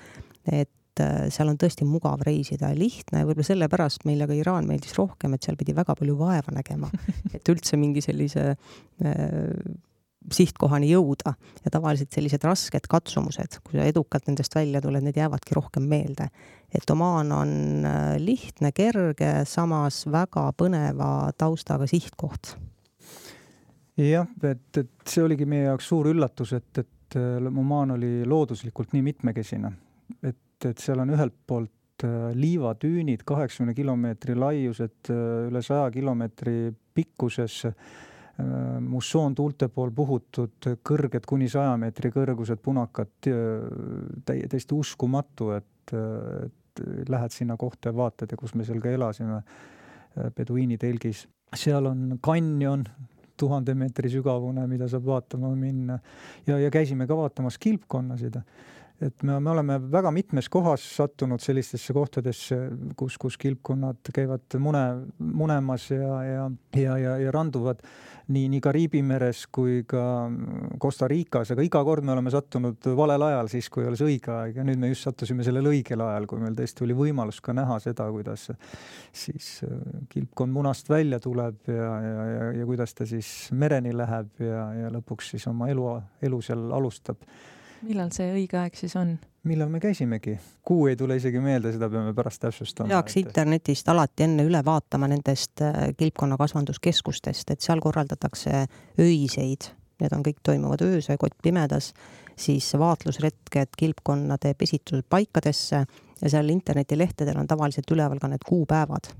[0.45, 0.69] et
[1.03, 4.95] äh, seal on tõesti mugav reisida ja lihtne ja võib-olla sellepärast meile ka Iraan meeldis
[4.97, 6.89] rohkem, et seal pidi väga palju vaeva nägema,
[7.35, 9.15] et üldse mingi sellise äh,
[10.33, 15.57] sihtkohani jõuda ja tavaliselt sellised rasked katsumused, kui sa edukalt nendest välja tuled, need jäävadki
[15.57, 16.29] rohkem meelde.
[16.73, 22.55] et Omaan on äh, lihtne, kerge, samas väga põneva taustaga sihtkoht.
[23.97, 29.01] jah, et, et see oligi meie jaoks suur üllatus, et, et Omaan oli looduslikult nii
[29.05, 29.71] mitmekesine,
[30.23, 37.65] et, et seal on ühelt poolt äh, liivatüünid kaheksakümne kilomeetri laiused, üle saja kilomeetri pikkuses
[38.35, 43.29] Äh, mussoontuulte pool puhutud kõrged kuni saja meetri kõrgused punakad,
[44.27, 49.39] täiesti uskumatu, et, et lähed sinna kohta ja vaatad ja kus me seal ka elasime,
[49.39, 51.23] äh, peduiini telgis.
[51.55, 52.83] seal on kanjon,
[53.39, 55.99] tuhande meetri sügavune, mida saab vaatama minna.
[56.47, 58.35] ja, ja käisime ka vaatamas kilpkonnasid
[59.01, 62.57] et me, me oleme väga mitmes kohas sattunud sellistesse kohtadesse,
[62.95, 64.83] kus, kus kilpkonnad käivad mune,
[65.19, 67.83] munemas ja, ja, ja, ja, ja randuvad
[68.31, 70.01] nii, nii Kariibi meres kui ka
[70.81, 74.07] Costa Ricas, aga iga kord me oleme sattunud valel ajal, siis kui ei ole see
[74.15, 74.59] õige aeg.
[74.59, 77.77] Ja nüüd me just sattusime sellel õigel ajal, kui meil tõesti oli võimalus ka näha
[77.83, 78.47] seda, kuidas
[79.15, 79.75] siis äh,
[80.11, 84.93] kilpkonn munast välja tuleb ja, ja, ja, ja kuidas ta siis mereni läheb ja, ja
[84.95, 85.91] lõpuks siis oma elu,
[86.25, 87.21] elu seal alustab
[87.85, 89.15] millal see õige aeg siis on?
[89.45, 90.37] millal me käisimegi?
[90.65, 92.89] kuu ei tule isegi meelde, seda peame pärast täpsustama.
[92.89, 98.65] peaks internetist alati enne üle vaatama nendest äh, kilpkonna kasvanduskeskustest, et seal korraldatakse
[99.01, 99.69] öiseid,
[100.01, 101.91] need on kõik, toimuvad öösel, kott pimedas,
[102.35, 105.83] siis vaatlusretked kilpkonnade pesituspaikadesse
[106.21, 109.11] ja seal internetilehtedel on tavaliselt üleval ka need kuupäevad,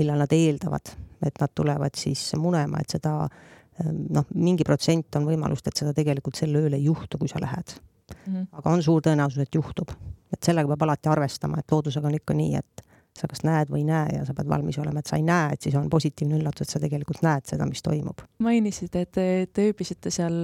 [0.00, 5.30] millal nad eeldavad, et nad tulevad siis munema, et seda äh, noh, mingi protsent on
[5.30, 7.78] võimalust, et seda tegelikult sel ööl ei juhtu, kui sa lähed
[8.14, 8.34] mm.
[8.34, 8.46] -hmm.
[8.52, 9.90] aga on suur tõenäosus, et juhtub.
[10.32, 12.84] et sellega peab alati arvestama, et loodusega on ikka nii, et
[13.18, 15.54] sa kas näed või ei näe ja sa pead valmis olema, et sa ei näe,
[15.54, 18.22] et siis on positiivne üllatus, et sa tegelikult näed seda, mis toimub.
[18.44, 19.12] mainisid, et
[19.52, 20.36] te ööbisite seal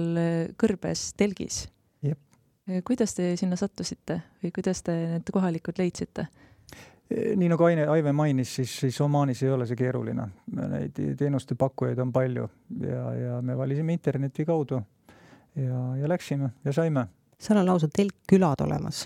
[0.61, 1.67] kõrbes telgis.
[2.83, 6.27] kuidas te sinna sattusite või kuidas te need kohalikud leidsite?
[7.05, 10.25] E, nii nagu Aine, Aive mainis, siis, siis Omaanis ei ole see keeruline.
[10.55, 12.47] Neid teenuste pakkujaid on palju
[12.81, 14.81] ja, ja me valisime interneti kaudu
[15.55, 17.05] ja, ja läksime ja saime
[17.39, 19.05] seal on lausa telkkülad olemas,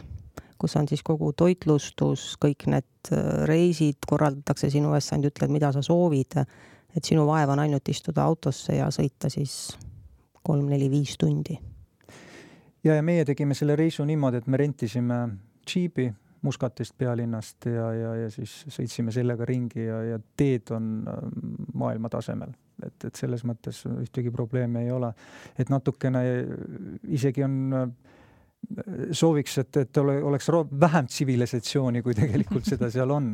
[0.59, 5.53] kus on siis kogu toitlustus, kõik need äh, reisid korraldatakse sinu eest, sa ainult ütled,
[5.53, 6.43] mida sa soovid.
[6.97, 9.77] et sinu vaev on ainult istuda autosse ja sõita siis
[10.43, 11.59] kolm-neli-viis tundi.
[12.83, 15.27] ja, ja meie tegime selle reisu niimoodi, et me rentisime
[15.67, 16.11] džiibi
[16.41, 21.23] Muskatist pealinnast ja, ja, ja siis sõitsime sellega ringi ja, ja teed on äh,
[21.73, 22.53] maailma tasemel
[22.85, 25.11] et, et selles mõttes ühtegi probleemi ei ole.
[25.59, 26.21] et natukene
[27.07, 27.89] isegi on äh,
[29.11, 30.49] sooviks, et, et ole, oleks
[30.81, 33.31] vähem tsivilisatsiooni, kui tegelikult seda seal on.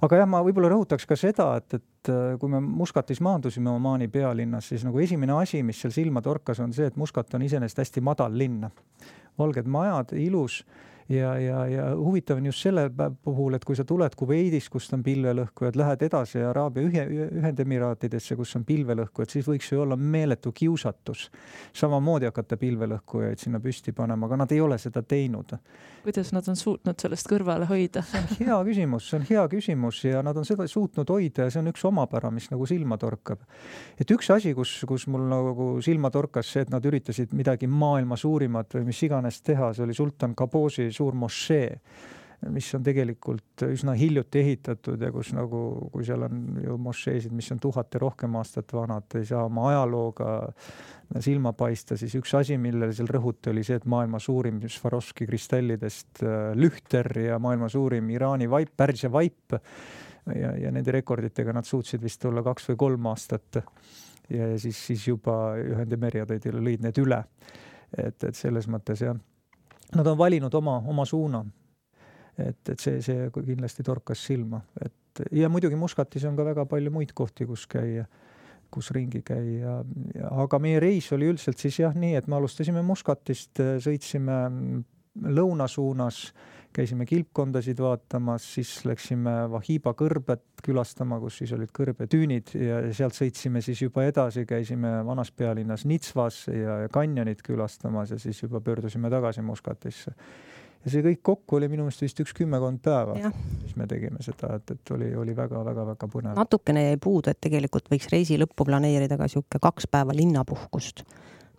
[0.00, 4.08] aga jah, ma võib-olla rõhutaks ka seda, et, et äh, kui me Muscatis maandusime Omaani
[4.08, 7.84] pealinnas, siis nagu esimene asi, mis seal silma torkas, on see, et Muscat on iseenesest
[7.84, 8.68] hästi madal linn.
[9.38, 10.64] valged majad, ilus
[11.10, 12.86] ja, ja, ja huvitav on just selle
[13.24, 17.04] puhul, et kui sa tuled Kuveidist, kust on pilvelõhkujad, lähed edasi Araabia ühe,
[17.40, 21.26] Ühendemiraatidesse, kus on pilvelõhkujad, siis võiks ju olla meeletu kiusatus
[21.76, 25.56] samamoodi hakata pilvelõhkujaid sinna püsti panema, aga nad ei ole seda teinud.
[26.04, 28.04] kuidas nad on suutnud sellest kõrvale hoida?
[28.06, 31.50] see on hea küsimus, see on hea küsimus ja nad on seda suutnud hoida ja
[31.50, 33.42] see on üks omapära, mis nagu silma torkab.
[33.98, 38.16] et üks asi, kus, kus mul nagu silma torkas see, et nad üritasid midagi maailma
[38.16, 41.68] suurimat või mis iganes teha, see oli sultan Kabosi suur mošee,
[42.48, 45.58] mis on tegelikult üsna hiljuti ehitatud ja kus nagu,
[45.92, 49.66] kui seal on ju mošeesid, mis on tuhat ja rohkem aastat vanad, ei saa oma
[49.68, 50.30] ajalooga
[51.20, 56.22] silma paista, siis üks asi, millele seal rõhuti, oli see, et maailma suurim Swarovski kristallidest
[56.24, 59.58] äh, lühter ja maailma suurim Iraani vaip, Pärsia vaip
[60.36, 63.60] ja, ja nende rekorditega nad suutsid vist olla kaks või kolm aastat.
[64.30, 67.24] ja siis, siis juba Ühendemeriad lõid need üle.
[67.98, 69.18] et, et selles mõttes jah
[69.96, 71.44] nad on valinud oma, oma suuna.
[72.38, 76.92] et, et see, see kindlasti torkas silma, et ja muidugi Muscatis on ka väga palju
[76.94, 78.06] muid kohti, kus käia,
[78.72, 79.80] kus ringi käia,
[80.30, 84.38] aga meie reis oli üldiselt siis jah nii, et me alustasime Muscatist, sõitsime
[85.20, 86.30] lõuna suunas,
[86.72, 93.62] käisime kilpkondasid vaatamas, siis läksime Vahiba kõrbet külastama, kus siis olid kõrbetüünid ja sealt sõitsime
[93.64, 99.42] siis juba edasi, käisime vanas pealinnas Nitsvas ja, kanjonit külastamas ja siis juba pöördusime tagasi
[99.42, 100.14] Muscatisse.
[100.84, 103.16] ja see kõik kokku oli minu meelest vist üks kümmekond päeva,
[103.64, 106.38] mis me tegime seda, et, et oli, oli väga-väga-väga põnev.
[106.38, 111.04] natukene jäi puudu, et tegelikult võiks reisi lõppu planeerida ka niisugune kaks päeva linnapuhkust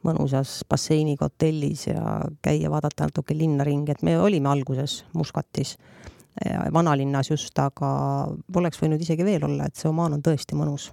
[0.08, 5.78] mõnusas basseiniga hotellis ja käia, vaadata natuke linna ringi, et me olime alguses Muscatis,
[6.74, 7.92] vanalinnas just, aga
[8.56, 10.92] oleks võinud isegi veel olla, et see Omaan on tõesti mõnus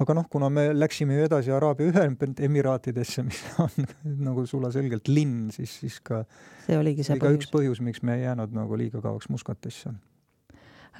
[0.00, 3.88] aga noh, kuna me läksime ju edasi Araabia Ühendemiraatidesse, mis on
[4.24, 6.22] nagu sulaselgelt linn, siis, siis ka
[6.66, 7.40] see oligi see põhjus.
[7.40, 9.92] üks põhjus, miks me ei jäänud nagu liiga kauaks Muscatisse.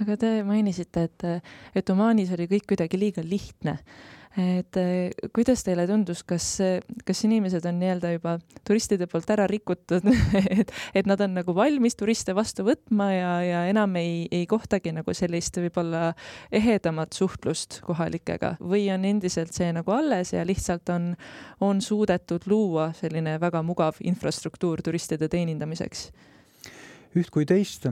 [0.00, 1.28] aga te mainisite, et,
[1.76, 3.78] et Omaanis oli kõik kuidagi liiga lihtne
[4.38, 6.46] et eh, kuidas teile tundus, kas,
[7.06, 10.06] kas inimesed on nii-öelda juba turistide poolt ära rikutud
[10.60, 14.94] et, et nad on nagu valmis turiste vastu võtma ja, ja enam ei, ei kohtagi
[14.94, 16.12] nagu sellist võib-olla
[16.54, 21.12] ehedamat suhtlust kohalikega või on endiselt see nagu alles ja lihtsalt on,
[21.60, 26.10] on suudetud luua selline väga mugav infrastruktuur turistide teenindamiseks?
[27.18, 27.88] Üht kui teist.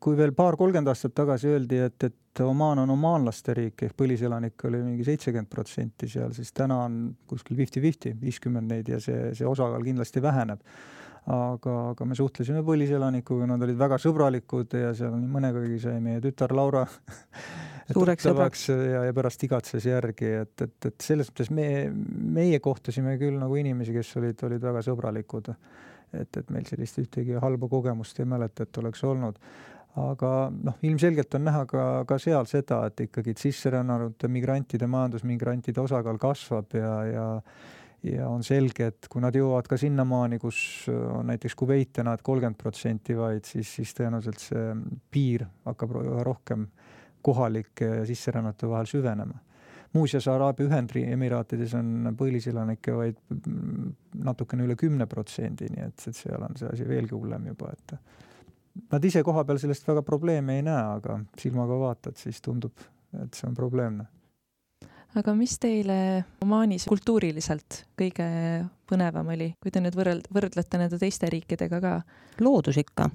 [0.00, 4.80] kui veel paar-kolmkümmend aastat tagasi öeldi, et, et Omaan on omaanlaste riik ehk põliselanikke oli
[4.82, 6.96] mingi seitsekümmend protsenti seal, siis täna on
[7.30, 10.64] kuskil fifty-fifty, viiskümmend neid ja see, see osakaal kindlasti väheneb
[11.30, 16.20] aga, aga me suhtlesime põliselanikuga, nad olid väga sõbralikud ja seal nii mõnegagi sai meie
[16.24, 16.84] tütar Laura
[17.94, 21.68] suureks sõbraks ja, ja pärast igatses järgi, et, et, et selles mõttes me,
[22.38, 25.52] meie kohtasime küll nagu inimesi, kes olid, olid väga sõbralikud.
[26.20, 29.38] Et, et meil sellist ühtegi halba kogemust ei mäleta, et oleks olnud
[30.00, 36.18] aga noh, ilmselgelt on näha ka, ka seal seda, et ikkagi sisserännanute migrantide, majandusmigrantide osakaal
[36.22, 37.28] kasvab ja, ja
[38.04, 40.58] ja on selge, et kui nad jõuavad ka sinnamaani, kus
[40.92, 44.64] on näiteks Kuveit täna, et kolmkümmend protsenti vaid, siis, siis tõenäoliselt see
[45.14, 45.94] piir hakkab
[46.26, 46.66] rohkem
[47.24, 49.38] kohalike ja sisserännute vahel süvenema.
[49.94, 53.20] Muuseas, Araabia Ühendemiraatides on põliselanikke vaid
[54.24, 57.96] natukene üle kümne protsendi, nii et, et seal on see asi veelgi hullem juba, et
[58.90, 62.84] nad ise koha peal sellest väga probleemi ei näe, aga silmaga vaatad, siis tundub,
[63.22, 64.08] et see on probleemne
[65.18, 65.96] aga mis teile
[66.42, 68.26] Omaanis kultuuriliselt kõige
[68.90, 71.94] põnevam oli, kui te nüüd võrreld-, võrdlete nende teiste riikidega ka?
[72.42, 73.08] loodus ikka.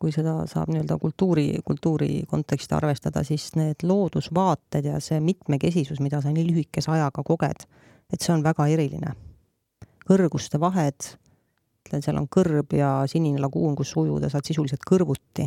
[0.00, 6.22] Kui seda saab nii-öelda kultuuri, kultuuri konteksti arvestada, siis need loodusvaated ja see mitmekesisus, mida
[6.24, 7.66] sa nii lühikese ajaga koged,
[8.12, 9.16] et see on väga eriline.
[10.10, 11.12] kõrguste vahed,
[11.86, 15.46] ütlen, seal on kõrb ja sinine laguun, kus ujuda saad sisuliselt kõrvuti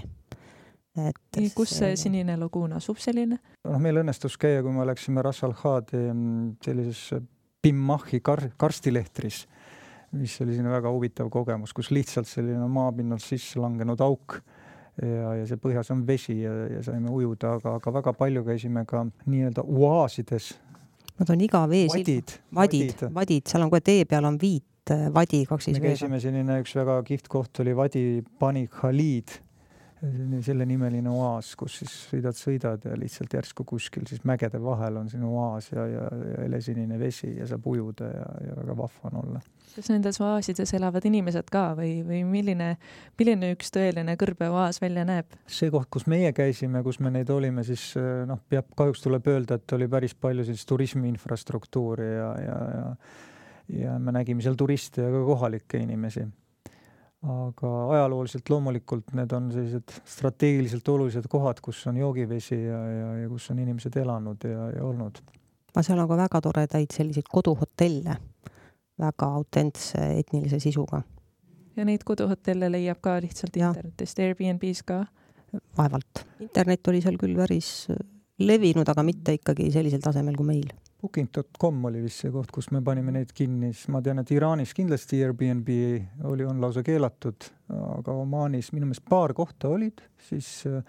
[1.02, 3.40] et kus see sinine laguun asub selline?
[3.66, 7.24] noh, meil õnnestus käia, kui me läksime Ras Al Khadi mm, sellises
[7.64, 9.46] Bimmahi kar-, karstilehtris,
[10.14, 14.38] mis oli selline väga huvitav kogemus, kus lihtsalt selline maapinnalt sisse langenud auk
[15.02, 18.86] ja, ja see põhjas on vesi ja, ja saime ujuda, aga, aga väga palju käisime
[18.90, 20.54] ka nii-öelda oaasides.
[21.20, 25.08] Nad on iga veesil-, vadid, vadid, vadid., seal on kohe tee peal on viit äh,
[25.14, 28.06] vadi kaks siis me käisime selline üks väga kihvt koht oli Vadi
[28.40, 29.38] Bani Khalid
[30.44, 35.32] sellenimeline oaas, kus siis sõidad, sõidad ja lihtsalt järsku kuskil siis mägede vahel on sinu
[35.38, 39.42] oaas ja, ja, ja helesinine vesi ja saab ujuda ja, ja väga vahva on olla.
[39.76, 42.74] kas nendes oaasides elavad inimesed ka või, või milline,
[43.20, 45.40] milline üks tõeline kõrbeoaas välja näeb?
[45.48, 47.94] see koht, kus meie käisime, kus me neid olime, siis
[48.28, 52.88] noh, peab, kahjuks tuleb öelda, et oli päris palju sellist turismi infrastruktuuri ja, ja, ja
[53.74, 56.26] ja me nägime seal turiste ja ka kohalikke inimesi
[57.24, 63.30] aga ajalooliselt loomulikult need on sellised strateegiliselt olulised kohad, kus on joogivesi ja, ja, ja
[63.32, 65.22] kus on inimesed elanud ja, ja olnud.
[65.72, 68.18] aga seal on ka väga toredaid selliseid koduhotelle,
[69.00, 71.02] väga autentse etnilise sisuga.
[71.78, 73.72] ja neid koduhotelle leiab ka lihtsalt ja.
[73.72, 75.06] internetist, Airbnb-s ka?
[75.78, 76.26] vaevalt.
[76.44, 77.88] internet oli seal küll päris
[78.44, 80.72] levinud, aga mitte ikkagi sellisel tasemel kui meil
[81.04, 84.72] Booking.com oli vist see koht, kus me panime neid kinni, siis ma tean, et Iraanis
[84.78, 85.72] kindlasti Airbnb
[86.30, 90.80] oli, on lausa keelatud, aga Omaanis minu meelest paar kohta olid, siis äh,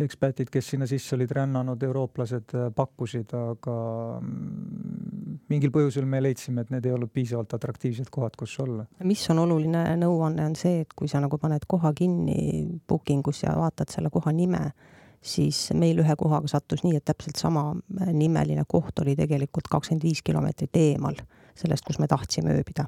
[0.00, 3.74] eksperdid, kes sinna sisse olid rännanud, eurooplased äh, pakkusid, aga
[4.22, 8.86] mm, mingil põhjusel me leidsime, et need ei olnud piisavalt atraktiivsed kohad, kus olla.
[9.04, 13.44] mis on oluline nõuanne, on see, et kui sa nagu paned koha kinni booking us
[13.44, 14.70] ja vaatad selle koha nime,
[15.22, 17.74] siis meil ühe kohaga sattus nii, et täpselt sama
[18.12, 21.18] nimeline koht oli tegelikult kakskümmend viis kilomeetrit eemal
[21.54, 22.86] sellest, kus me tahtsime ööbida.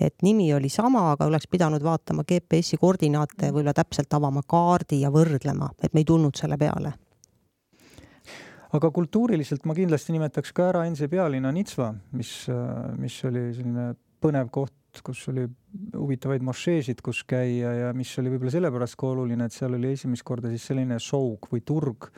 [0.00, 5.10] et nimi oli sama, aga oleks pidanud vaatama GPS-i koordinaate võib-olla täpselt avama kaardi ja
[5.14, 6.92] võrdlema, et me ei tulnud selle peale
[8.74, 12.32] aga kultuuriliselt ma kindlasti nimetaks ka ära endise pealinna Nitsva, mis,
[12.98, 15.46] mis oli selline põnev koht kus oli
[15.94, 20.24] huvitavaid mošeesid, kus käia ja mis oli võib-olla sellepärast ka oluline, et seal oli esimest
[20.26, 22.08] korda siis selline šoug või turg,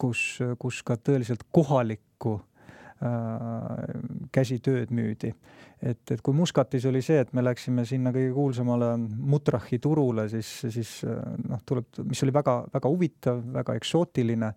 [0.00, 0.24] kus,
[0.60, 2.42] kus ka tõeliselt kohalikku äh,
[4.34, 5.32] käsitööd müüdi.
[5.82, 10.52] et, et kui Muscatis oli see, et me läksime sinna kõige kuulsamale Mutrahi turule, siis,
[10.68, 14.52] siis noh, tuleb, mis oli väga-väga huvitav, väga eksootiline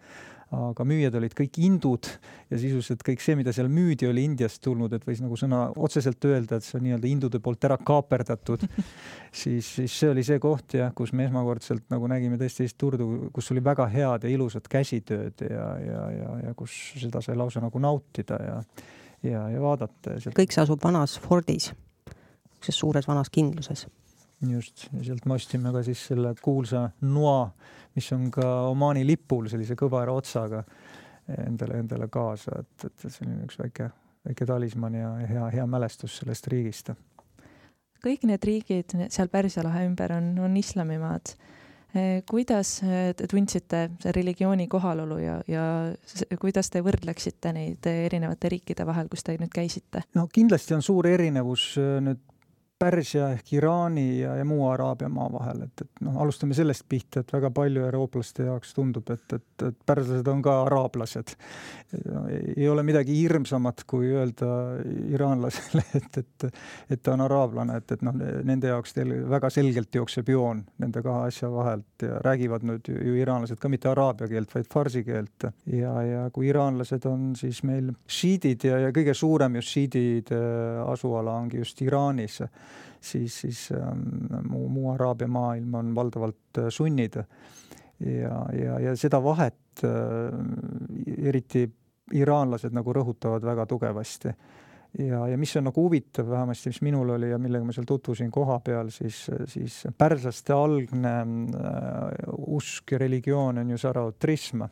[0.52, 2.08] aga müüjad olid kõik hindud
[2.52, 6.28] ja sisuliselt kõik see, mida seal müüdi, oli Indiast tulnud, et võis nagu sõna otseselt
[6.28, 8.66] öelda, et see on nii-öelda hindude poolt ära kaaperdatud.
[9.32, 13.06] Siis, siis see oli see koht jah, kus me esmakordselt nagu nägime tõesti sellist turdu,
[13.32, 17.64] kus oli väga head ja ilusat käsitööd ja, ja, ja, ja kus seda sai lausa
[17.64, 18.58] nagu nautida ja,
[19.24, 23.86] ja, ja vaadata kõik see asub vanas Fordis, niisuguses suures vanas kindluses
[24.50, 27.52] just, ja sealt me ostsime ka siis selle kuulsa noa,
[27.96, 30.64] mis on ka Omaani lipul sellise kõvera otsaga
[31.38, 33.90] endale, endale kaasa, et, et selline üks väike,
[34.28, 36.94] väike talismann ja hea, hea mälestus sellest riigist.
[38.02, 41.36] kõik need riigid seal Pärsia lahe ümber on, on islamimaad.
[41.92, 43.82] Eh, kuidas te tundsite
[44.16, 45.64] religiooni kohalolu ja, ja
[46.40, 50.06] kuidas te võrdleksite neid erinevate riikide vahel, kus te nüüd käisite?
[50.16, 52.24] no kindlasti on suur erinevus eh, nüüd
[52.82, 57.22] Pärsia ehk Iraani ja, ja muu Araabia maa vahel, et, et noh, alustame sellest pihta,
[57.22, 61.36] et väga palju eurooplaste jaoks tundub, et, et, et pärslased on ka araablased.
[62.58, 64.50] ei ole midagi hirmsamat, kui öelda
[65.14, 66.48] iraanlasele, et, et,
[66.96, 68.18] et ta on araablane, et, et noh,
[68.48, 72.98] nende jaoks teil väga selgelt jookseb joon nende kahe asja vahelt ja räägivad nüüd ju,
[72.98, 75.50] ju iraanlased ka mitte araabia keelt, vaid farsi keelt.
[75.70, 80.42] ja, ja kui iraanlased on siis meil šiidid ja, ja kõige suurem just šiidide
[80.88, 82.42] asuala ongi just Iraanis
[83.02, 84.06] siis, siis ähm,
[84.50, 87.16] muu, muu Araabia maailm on valdavalt äh, sunnid.
[88.00, 91.68] ja, ja, ja seda vahet äh, eriti
[92.14, 94.32] iraanlased nagu rõhutavad väga tugevasti
[95.00, 98.32] ja, ja mis on nagu huvitav vähemasti, mis minul oli ja millega ma seal tutvusin
[98.32, 104.68] koha peal, siis, siis pärslaste algne äh, usk ja religioon on ju zaraotrism.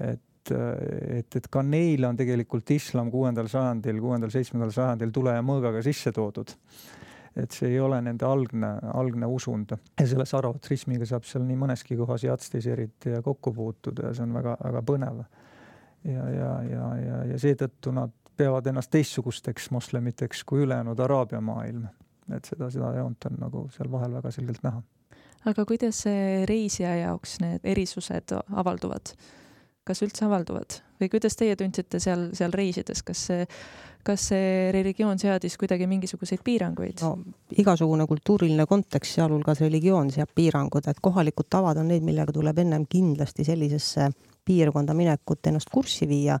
[0.00, 5.80] et et, et ka neile on tegelikult islam kuuendal sajandil, kuuendal-seitsmendal sajandil tule ja mõõgaga
[5.82, 6.52] sisse toodud
[7.36, 11.98] et see ei ole nende algne, algne usund ja selle saravotrismiga saab seal nii mõneski
[11.98, 15.22] kohas Jatstis eriti ja kokku puutuda ja see on väga-väga põnev.
[16.04, 21.86] ja, ja, ja, ja, ja seetõttu nad peavad ennast teistsugusteks moslemiteks kui ülejäänud Araabia maailm.
[22.32, 24.82] et seda, seda joont on nagu seal vahel väga selgelt näha.
[25.44, 26.04] aga kuidas
[26.48, 29.16] reisija jaoks need erisused avalduvad?
[29.86, 33.44] kas üldse avalduvad või kuidas teie tundsite seal, seal reisides, kas see
[34.06, 37.02] kas see religioon seadis kuidagi mingisuguseid piiranguid?
[37.02, 37.16] no
[37.58, 42.86] igasugune kultuuriline kontekst, sealhulgas religioon, seab piirangud, et kohalikud tavad on need, millega tuleb ennem
[42.90, 44.10] kindlasti sellisesse
[44.46, 46.38] piirkonda minekut ennast kurssi viia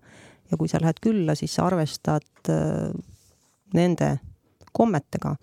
[0.50, 2.90] ja kui sa lähed külla, siis sa arvestad äh,
[3.74, 4.12] nende
[4.72, 5.34] kommetega.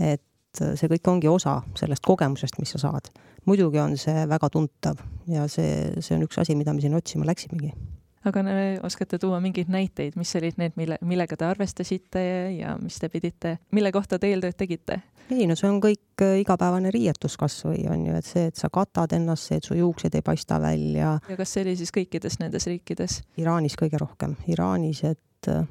[0.00, 0.22] et
[0.56, 3.10] see kõik ongi osa sellest kogemusest, mis sa saad.
[3.46, 7.28] muidugi on see väga tuntav ja see, see on üks asi, mida me siin otsima
[7.28, 7.72] läksimegi
[8.26, 8.42] aga
[8.86, 12.22] oskate tuua mingeid näiteid, mis olid need, mille, millega te arvestasite
[12.56, 15.02] ja mis te pidite, mille kohta te eeltööd tegite?
[15.30, 18.70] ei no see on kõik äh, igapäevane riietus kasvõi on ju, et see, et sa
[18.72, 21.16] katad ennast, see, et su juuksed ei paista välja.
[21.28, 23.18] ja kas see oli siis kõikides nendes riikides?
[23.42, 25.66] Iraanis kõige rohkem, Iraanis, et äh,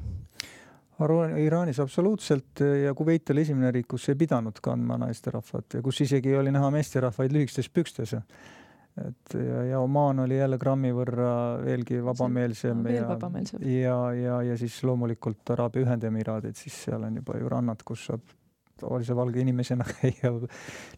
[1.45, 6.35] Iraanis absoluutselt ja Kuveit oli esimene riik, kus ei pidanud kandma naisterahvat ja kus isegi
[6.39, 8.15] oli näha meesterahvaid lühikestes pükstes
[9.01, 11.31] et ja, ja Omaan oli jälle grammi võrra
[11.65, 13.17] veelgi vabameelsem veel ja,
[13.67, 18.23] ja, ja, ja siis loomulikult Araabia Ühendemiraadid, siis seal on juba ju rannad, kus saab
[18.79, 20.31] tavalise valge inimesena käia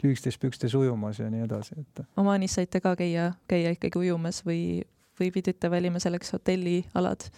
[0.04, 2.06] lühikestes pükstes ujumas ja nii edasi, et.
[2.18, 4.84] Omaanis saite ka käia, käia ikkagi ujumas või,
[5.20, 7.30] või pidite valima selleks hotellialad?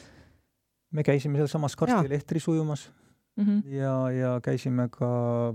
[0.91, 2.89] me käisime sealsamas Karsti lehtris ujumas
[3.37, 3.73] mm -hmm.
[3.77, 5.07] ja, ja käisime ka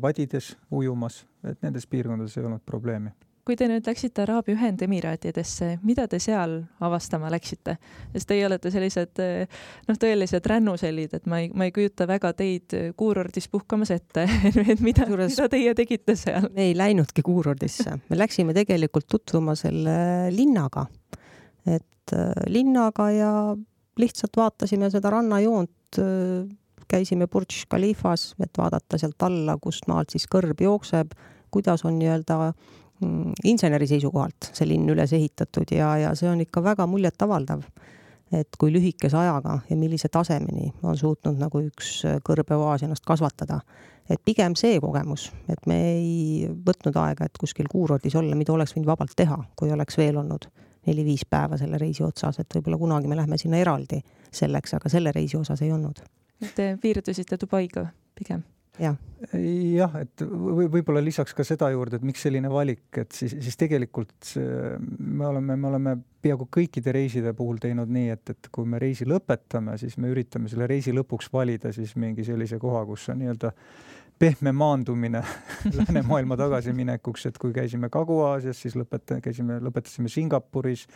[0.03, 3.11] vadides ujumas, et nendes piirkondades ei olnud probleemi
[3.45, 7.77] kui te nüüd läksite Araabia Ühendemiraatidesse, mida te seal avastama läksite?
[8.15, 12.77] sest teie olete sellised noh, tõelised rännusellid, et ma ei, ma ei kujuta väga teid
[12.97, 14.27] kuurordis puhkamas ette
[14.73, 16.49] et mida, mida teie tegite seal?
[16.55, 20.87] me ei läinudki kuurordisse, me läksime tegelikult tutvuma selle linnaga.
[21.67, 23.33] et äh, linnaga ja
[24.01, 25.99] lihtsalt vaatasime seda rannajoont,
[26.91, 31.15] käisime Burj Khalifas, et vaadata sealt alla, kust maalt siis kõrb jookseb,
[31.55, 32.51] kuidas on nii-öelda
[33.45, 37.65] inseneri seisukohalt see linn üles ehitatud ja, ja see on ikka väga muljetavaldav.
[38.35, 43.61] et kui lühikese ajaga ja millise tasemeni on suutnud nagu üks kõrbeoaas ennast kasvatada.
[44.09, 48.77] et pigem see kogemus, et me ei võtnud aega, et kuskil kuurordis olla, mida oleks
[48.77, 50.49] võinud vabalt teha, kui oleks veel olnud
[50.87, 55.13] neli-viis päeva selle reisi otsas, et võib-olla kunagi me lähme sinna eraldi selleks, aga selle
[55.13, 56.03] reisi osas ei olnud.
[56.55, 58.43] Te piirdusite Dubaiga pigem?
[58.81, 58.97] Jah.
[59.33, 63.57] Jah, et või võib-olla lisaks ka seda juurde, et miks selline valik, et siis, siis
[63.57, 65.95] tegelikult me oleme, me oleme
[66.25, 70.53] peaaegu kõikide reiside puhul teinud nii, et, et kui me reisi lõpetame, siis me üritame
[70.53, 73.55] selle reisi lõpuks valida siis mingi sellise koha, kus on nii-öelda
[74.19, 75.23] pehme maandumine
[75.79, 80.87] läänemaailma tagasiminekuks, et kui käisime Kagu-Aasias, siis lõpeta-, käisime, lõpetasime Singapuris,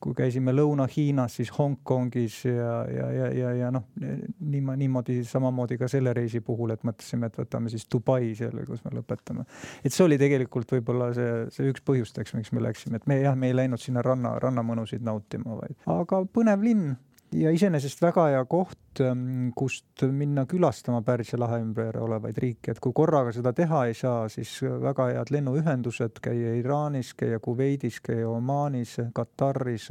[0.00, 5.88] kui käisime Lõuna-Hiinas, siis Hongkongis ja, ja, ja, ja, ja noh, niimoodi, niimoodi samamoodi ka
[5.92, 9.46] selle reisi puhul, et mõtlesime, et võtame siis Dubai selle, kus me lõpetame.
[9.84, 13.36] et see oli tegelikult võib-olla see, see üks põhjusteks, miks me läksime, et me jah,
[13.36, 16.94] me ei läinud sinna ranna, rannamõnusid nautima, vaid, aga põnev linn
[17.34, 22.80] ja iseenesest väga hea koht, ähm, kust minna külastama Pärsia lahe ümber olevaid riike, et
[22.82, 28.28] kui korraga seda teha ei saa, siis väga head lennuühendused, käia Iraanis, käia Kuveidis, käia
[28.30, 29.90] Omaanis, Kataris,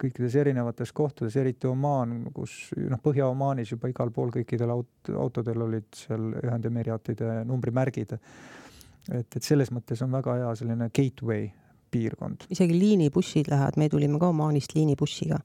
[0.00, 5.90] kõikides erinevates kohtades, eriti Omaan, kus noh, Põhja-Omaanis juba igal pool kõikidel aut-, autodel olid
[5.96, 8.16] seal Ühendemiraatide numbrimärgid.
[9.12, 11.48] et, et selles mõttes on väga hea selline gateway
[11.90, 12.48] piirkond.
[12.50, 15.38] isegi liinibussid lähevad, me tulime ka Omaanist liinibussiga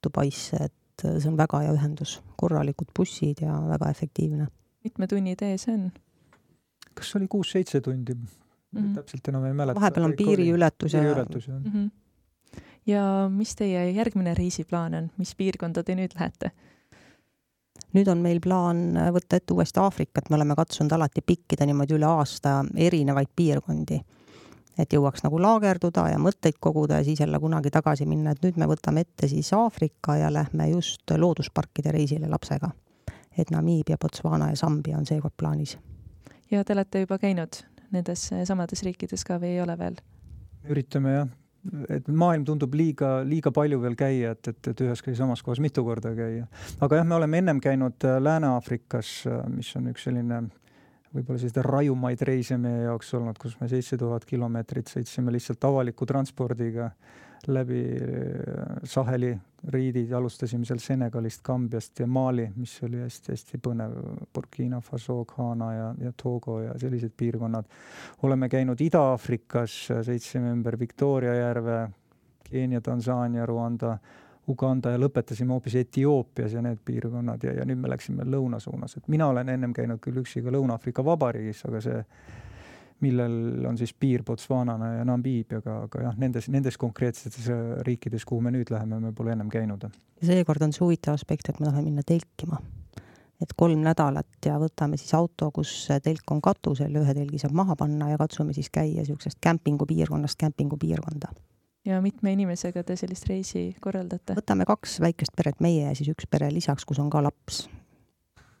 [0.00, 0.74] Dubaisse, et
[1.04, 4.48] et äh, see on väga hea ühendus, korralikud bussid ja väga efektiivne.
[4.84, 5.90] mitme tunni tee see on?
[6.94, 8.26] kas oli kuus-seitse tundi mm,
[8.76, 8.94] -hmm.
[8.94, 9.80] täpselt enam ei mäleta.
[9.80, 11.00] vahepeal on piiriületus ja.
[11.00, 11.72] piiriületus, jah mm.
[11.72, 12.60] -hmm.
[12.86, 16.50] ja mis teie järgmine reisiplaan on, mis piirkonda te nüüd lähete?
[17.94, 22.06] nüüd on meil plaan võtta ette uuesti Aafrikat, me oleme katsunud alati pikkida niimoodi üle
[22.06, 24.00] aasta erinevaid piirkondi
[24.82, 28.60] et jõuaks nagu laagerduda ja mõtteid koguda ja siis jälle kunagi tagasi minna, et nüüd
[28.60, 32.70] me võtame ette siis Aafrika ja lähme just loodusparkide reisile lapsega.
[33.38, 35.78] et Namiibia, Botswana ja Sambia on seekord plaanis.
[36.50, 40.00] ja te olete juba käinud nendes samades riikides ka või ei ole veel?
[40.70, 41.28] üritame jah,
[41.88, 45.60] et maailm tundub liiga, liiga palju veel käia, et, et, et ühes ja samas kohas
[45.60, 46.46] mitu korda käia.
[46.80, 49.12] aga jah, me oleme ennem käinud Lääne-Aafrikas,
[49.54, 50.42] mis on üks selline
[51.14, 56.06] võib-olla selliseid rajumaid reise meie jaoks olnud, kus me seitse tuhat kilomeetrit sõitsime lihtsalt avaliku
[56.06, 56.90] transpordiga
[57.48, 59.32] läbi äh, Saheli
[59.72, 63.96] riidid, alustasime seal Senegalist, Kambiast ja Mali, mis oli hästi-hästi põnev,
[64.34, 67.68] Burkina Faso, Ghana ja, ja Togo ja sellised piirkonnad.
[68.22, 71.82] oleme käinud Ida-Aafrikas, sõitsime ümber Victoria järve,
[72.50, 73.98] Keenia, Tansaania, Rwanda
[74.50, 78.96] Uganda ja lõpetasime hoopis Etioopias ja need piirkonnad ja, ja nüüd me läksime lõuna suunas,
[78.98, 82.00] et mina olen ennem käinud küll üksi ka Lõuna-Aafrika Vabariigis, aga see,
[83.04, 87.48] millel on siis piir Botswanana ja Namiibiaga, aga jah, nendes, nendes konkreetsetes
[87.86, 89.88] riikides, kuhu me nüüd läheme, me pole ennem käinud.
[90.24, 92.60] seekord on see huvitav aspekt, et me tahame minna telkima.
[93.40, 95.70] et kolm nädalat ja võtame siis auto, kus
[96.04, 101.32] telk on katusel, ühe telgi saab maha panna ja katsume siis käia niisugusest kämpingupiirkonnast kämpingupiirkonda
[101.84, 104.36] ja mitme inimesega te sellist reisi korraldate?
[104.38, 107.62] võtame kaks väikest peret, meie ja siis üks pere lisaks, kus on ka laps.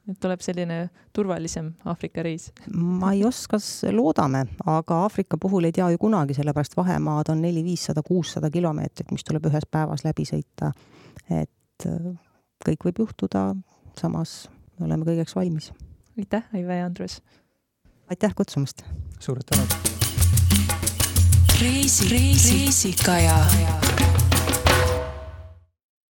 [0.08, 0.78] et tuleb selline
[1.16, 2.50] turvalisem Aafrika reis?
[2.74, 3.60] ma ei oska,
[3.92, 9.12] loodame, aga Aafrika puhul ei tea ju kunagi, sellepärast vahemaad on neli, viissada, kuussada kilomeetrit,
[9.12, 10.72] mis tuleb ühes päevas läbi sõita.
[11.28, 12.10] et äh,
[12.66, 13.50] kõik võib juhtuda,
[14.00, 14.42] samas
[14.78, 15.72] me oleme kõigeks valmis.
[16.18, 17.20] aitäh, Aive ja Andrus!
[18.08, 18.86] aitäh kutsumast!
[19.20, 19.99] suured tänud!
[21.60, 23.46] Reisi, reisi, reisikaja